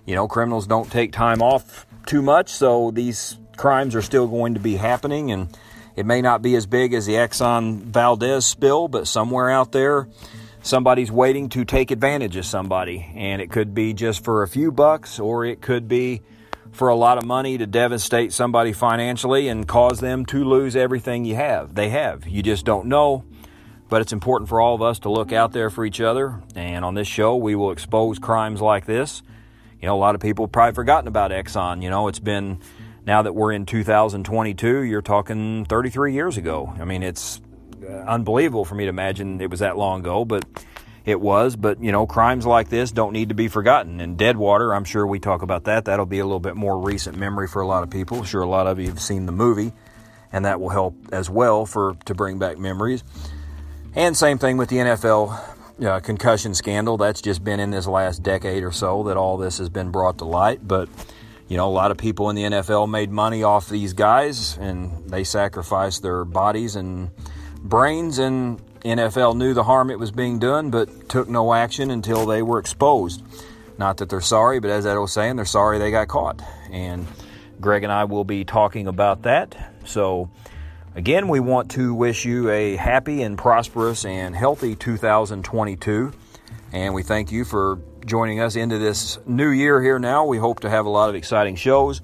you 0.05 0.15
know 0.15 0.27
criminals 0.27 0.67
don't 0.67 0.91
take 0.91 1.11
time 1.11 1.41
off 1.41 1.85
too 2.05 2.21
much, 2.21 2.49
so 2.49 2.91
these 2.91 3.37
crimes 3.57 3.95
are 3.95 4.01
still 4.01 4.27
going 4.27 4.53
to 4.53 4.59
be 4.59 4.75
happening 4.75 5.31
and 5.31 5.55
it 5.99 6.05
may 6.05 6.21
not 6.21 6.41
be 6.41 6.55
as 6.55 6.65
big 6.65 6.93
as 6.93 7.05
the 7.05 7.15
Exxon 7.15 7.81
Valdez 7.81 8.45
spill, 8.45 8.87
but 8.87 9.05
somewhere 9.05 9.49
out 9.49 9.73
there, 9.73 10.07
somebody's 10.61 11.11
waiting 11.11 11.49
to 11.49 11.65
take 11.65 11.91
advantage 11.91 12.37
of 12.37 12.45
somebody. 12.45 13.11
And 13.15 13.41
it 13.41 13.51
could 13.51 13.73
be 13.73 13.93
just 13.93 14.23
for 14.23 14.41
a 14.41 14.47
few 14.47 14.71
bucks, 14.71 15.19
or 15.19 15.43
it 15.43 15.61
could 15.61 15.89
be 15.89 16.21
for 16.71 16.87
a 16.87 16.95
lot 16.95 17.17
of 17.17 17.25
money 17.25 17.57
to 17.57 17.67
devastate 17.67 18.31
somebody 18.31 18.71
financially 18.71 19.49
and 19.49 19.67
cause 19.67 19.99
them 19.99 20.25
to 20.27 20.45
lose 20.45 20.75
everything 20.75 21.25
you 21.25 21.35
have. 21.35 21.75
They 21.75 21.89
have. 21.89 22.25
You 22.25 22.43
just 22.43 22.63
don't 22.63 22.85
know. 22.85 23.25
But 23.89 24.01
it's 24.01 24.13
important 24.13 24.49
for 24.49 24.61
all 24.61 24.75
of 24.75 24.81
us 24.81 24.99
to 24.99 25.11
look 25.11 25.33
out 25.33 25.51
there 25.51 25.69
for 25.69 25.83
each 25.83 25.99
other. 25.99 26.41
And 26.55 26.85
on 26.85 26.93
this 26.93 27.07
show, 27.07 27.35
we 27.35 27.55
will 27.55 27.71
expose 27.71 28.19
crimes 28.19 28.61
like 28.61 28.85
this. 28.85 29.23
You 29.81 29.87
know, 29.87 29.95
a 29.95 29.99
lot 29.99 30.15
of 30.15 30.21
people 30.21 30.45
have 30.45 30.51
probably 30.51 30.75
forgotten 30.75 31.07
about 31.07 31.31
Exxon. 31.31 31.81
You 31.81 31.89
know, 31.89 32.07
it's 32.07 32.19
been 32.19 32.59
now 33.05 33.23
that 33.23 33.33
we're 33.33 33.51
in 33.51 33.65
2022, 33.65 34.83
you're 34.83 35.01
talking 35.01 35.65
33 35.65 36.13
years 36.13 36.37
ago. 36.37 36.71
I 36.79 36.85
mean, 36.85 37.01
it's 37.01 37.41
uh, 37.83 37.93
unbelievable 37.93 38.65
for 38.65 38.75
me 38.75 38.85
to 38.85 38.89
imagine 38.89 39.41
it 39.41 39.49
was 39.49 39.61
that 39.61 39.77
long 39.77 40.01
ago, 40.01 40.25
but 40.25 40.45
it 41.05 41.19
was. 41.19 41.55
But, 41.55 41.81
you 41.81 41.91
know, 41.91 42.05
crimes 42.05 42.45
like 42.45 42.69
this 42.69 42.91
don't 42.91 43.13
need 43.13 43.29
to 43.29 43.35
be 43.35 43.47
forgotten. 43.47 43.99
And 44.01 44.17
Deadwater, 44.17 44.75
I'm 44.75 44.83
sure 44.83 45.07
we 45.07 45.19
talk 45.19 45.41
about 45.41 45.63
that. 45.63 45.85
That'll 45.85 46.05
be 46.05 46.19
a 46.19 46.25
little 46.25 46.39
bit 46.39 46.55
more 46.55 46.77
recent 46.77 47.17
memory 47.17 47.47
for 47.47 47.61
a 47.61 47.67
lot 47.67 47.81
of 47.81 47.89
people. 47.89 48.19
I'm 48.19 48.25
sure 48.25 48.41
a 48.41 48.49
lot 48.49 48.67
of 48.67 48.79
you 48.79 48.87
have 48.89 49.01
seen 49.01 49.25
the 49.25 49.31
movie, 49.31 49.73
and 50.31 50.45
that 50.45 50.59
will 50.61 50.69
help 50.69 50.95
as 51.11 51.29
well 51.29 51.65
for 51.65 51.95
to 52.05 52.13
bring 52.13 52.37
back 52.37 52.59
memories. 52.59 53.03
And 53.95 54.15
same 54.15 54.37
thing 54.37 54.57
with 54.57 54.69
the 54.69 54.77
NFL 54.77 55.39
uh, 55.83 55.99
concussion 55.99 56.53
scandal. 56.53 56.97
That's 56.97 57.21
just 57.21 57.43
been 57.43 57.59
in 57.59 57.71
this 57.71 57.87
last 57.87 58.21
decade 58.21 58.63
or 58.63 58.71
so 58.71 59.03
that 59.03 59.17
all 59.17 59.37
this 59.37 59.57
has 59.57 59.69
been 59.69 59.91
brought 59.91 60.19
to 60.19 60.25
light. 60.25 60.67
But 60.67 60.89
you 61.47 61.57
know, 61.57 61.67
a 61.67 61.71
lot 61.71 61.89
of 61.89 61.97
people 61.97 62.29
in 62.29 62.35
the 62.35 62.43
NFL 62.43 62.89
made 62.89 63.09
money 63.09 63.41
off 63.41 63.67
these 63.67 63.93
guys 63.93 64.55
and 64.57 65.09
they 65.09 65.23
sacrificed 65.23 66.03
their 66.03 66.23
bodies 66.23 66.75
and 66.75 67.09
brains 67.57 68.19
and 68.19 68.61
NFL 68.81 69.35
knew 69.35 69.55
the 69.55 69.63
harm 69.63 69.89
it 69.89 69.97
was 69.97 70.11
being 70.11 70.37
done 70.37 70.69
but 70.69 71.09
took 71.09 71.27
no 71.27 71.53
action 71.53 71.89
until 71.89 72.27
they 72.27 72.43
were 72.43 72.59
exposed. 72.59 73.23
Not 73.79 73.97
that 73.97 74.09
they're 74.09 74.21
sorry, 74.21 74.59
but 74.59 74.69
as 74.69 74.85
I 74.85 74.95
was 74.97 75.11
saying, 75.11 75.37
they're 75.37 75.45
sorry 75.45 75.79
they 75.79 75.89
got 75.89 76.07
caught. 76.07 76.41
And 76.69 77.07
Greg 77.59 77.83
and 77.83 77.91
I 77.91 78.03
will 78.03 78.23
be 78.23 78.45
talking 78.45 78.87
about 78.87 79.23
that. 79.23 79.73
So 79.85 80.29
again, 80.99 81.29
we 81.29 81.39
want 81.39 81.71
to 81.71 81.93
wish 81.93 82.25
you 82.25 82.49
a 82.49 82.75
happy 82.75 83.21
and 83.21 83.37
prosperous 83.37 84.03
and 84.03 84.35
healthy 84.35 84.75
2022. 84.75 86.11
And 86.73 86.93
we 86.93 87.03
thank 87.03 87.31
you 87.31 87.45
for 87.45 87.79
joining 88.05 88.41
us 88.41 88.57
into 88.57 88.79
this 88.79 89.17
new 89.25 89.47
year 89.47 89.81
here 89.81 89.97
now. 89.97 90.25
We 90.25 90.37
hope 90.37 90.59
to 90.59 90.69
have 90.69 90.85
a 90.85 90.89
lot 90.89 91.07
of 91.07 91.15
exciting 91.15 91.55
shows. 91.55 92.01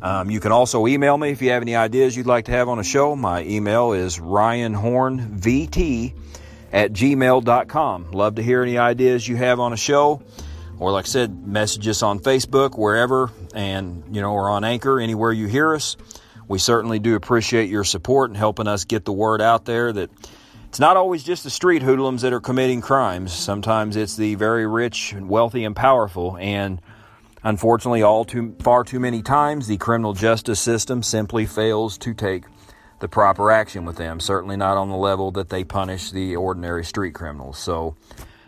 Um, 0.00 0.30
you 0.30 0.40
can 0.40 0.52
also 0.52 0.86
email 0.86 1.18
me 1.18 1.32
if 1.32 1.42
you 1.42 1.50
have 1.50 1.60
any 1.60 1.76
ideas 1.76 2.16
you'd 2.16 2.24
like 2.24 2.46
to 2.46 2.52
have 2.52 2.70
on 2.70 2.78
a 2.78 2.82
show. 2.82 3.14
My 3.14 3.44
email 3.44 3.92
is 3.92 4.18
ryanhornvt 4.18 6.14
at 6.72 6.94
gmail.com. 6.94 8.10
Love 8.12 8.36
to 8.36 8.42
hear 8.42 8.62
any 8.62 8.78
ideas 8.78 9.28
you 9.28 9.36
have 9.36 9.60
on 9.60 9.74
a 9.74 9.76
show. 9.76 10.22
Or, 10.78 10.92
like 10.92 11.04
I 11.04 11.08
said, 11.08 11.46
message 11.46 11.86
us 11.88 12.02
on 12.02 12.20
Facebook, 12.20 12.78
wherever, 12.78 13.30
and, 13.54 14.02
you 14.16 14.22
know, 14.22 14.32
or 14.32 14.48
on 14.48 14.64
Anchor, 14.64 14.98
anywhere 14.98 15.30
you 15.30 15.46
hear 15.46 15.74
us. 15.74 15.98
We 16.50 16.58
certainly 16.58 16.98
do 16.98 17.14
appreciate 17.14 17.70
your 17.70 17.84
support 17.84 18.28
and 18.28 18.36
helping 18.36 18.66
us 18.66 18.84
get 18.84 19.04
the 19.04 19.12
word 19.12 19.40
out 19.40 19.66
there 19.66 19.92
that 19.92 20.10
it's 20.66 20.80
not 20.80 20.96
always 20.96 21.22
just 21.22 21.44
the 21.44 21.50
street 21.50 21.80
hoodlums 21.80 22.22
that 22.22 22.32
are 22.32 22.40
committing 22.40 22.80
crimes. 22.80 23.32
Sometimes 23.32 23.94
it's 23.94 24.16
the 24.16 24.34
very 24.34 24.66
rich 24.66 25.12
and 25.12 25.28
wealthy 25.28 25.62
and 25.62 25.76
powerful. 25.76 26.36
And 26.40 26.80
unfortunately, 27.44 28.02
all 28.02 28.24
too 28.24 28.56
far 28.62 28.82
too 28.82 28.98
many 28.98 29.22
times, 29.22 29.68
the 29.68 29.76
criminal 29.76 30.12
justice 30.12 30.58
system 30.58 31.04
simply 31.04 31.46
fails 31.46 31.96
to 31.98 32.14
take 32.14 32.46
the 32.98 33.06
proper 33.06 33.52
action 33.52 33.84
with 33.84 33.94
them. 33.94 34.18
Certainly 34.18 34.56
not 34.56 34.76
on 34.76 34.88
the 34.88 34.96
level 34.96 35.30
that 35.30 35.50
they 35.50 35.62
punish 35.62 36.10
the 36.10 36.34
ordinary 36.34 36.84
street 36.84 37.14
criminals. 37.14 37.58
So 37.58 37.94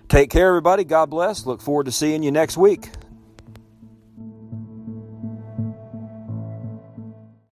take 0.09 0.29
care, 0.29 0.49
everybody. 0.49 0.83
God 0.83 1.09
bless. 1.09 1.47
Look 1.47 1.61
forward 1.61 1.85
to 1.85 1.93
seeing 1.93 2.25
you 2.25 2.33
next 2.33 2.57
week. 2.57 2.91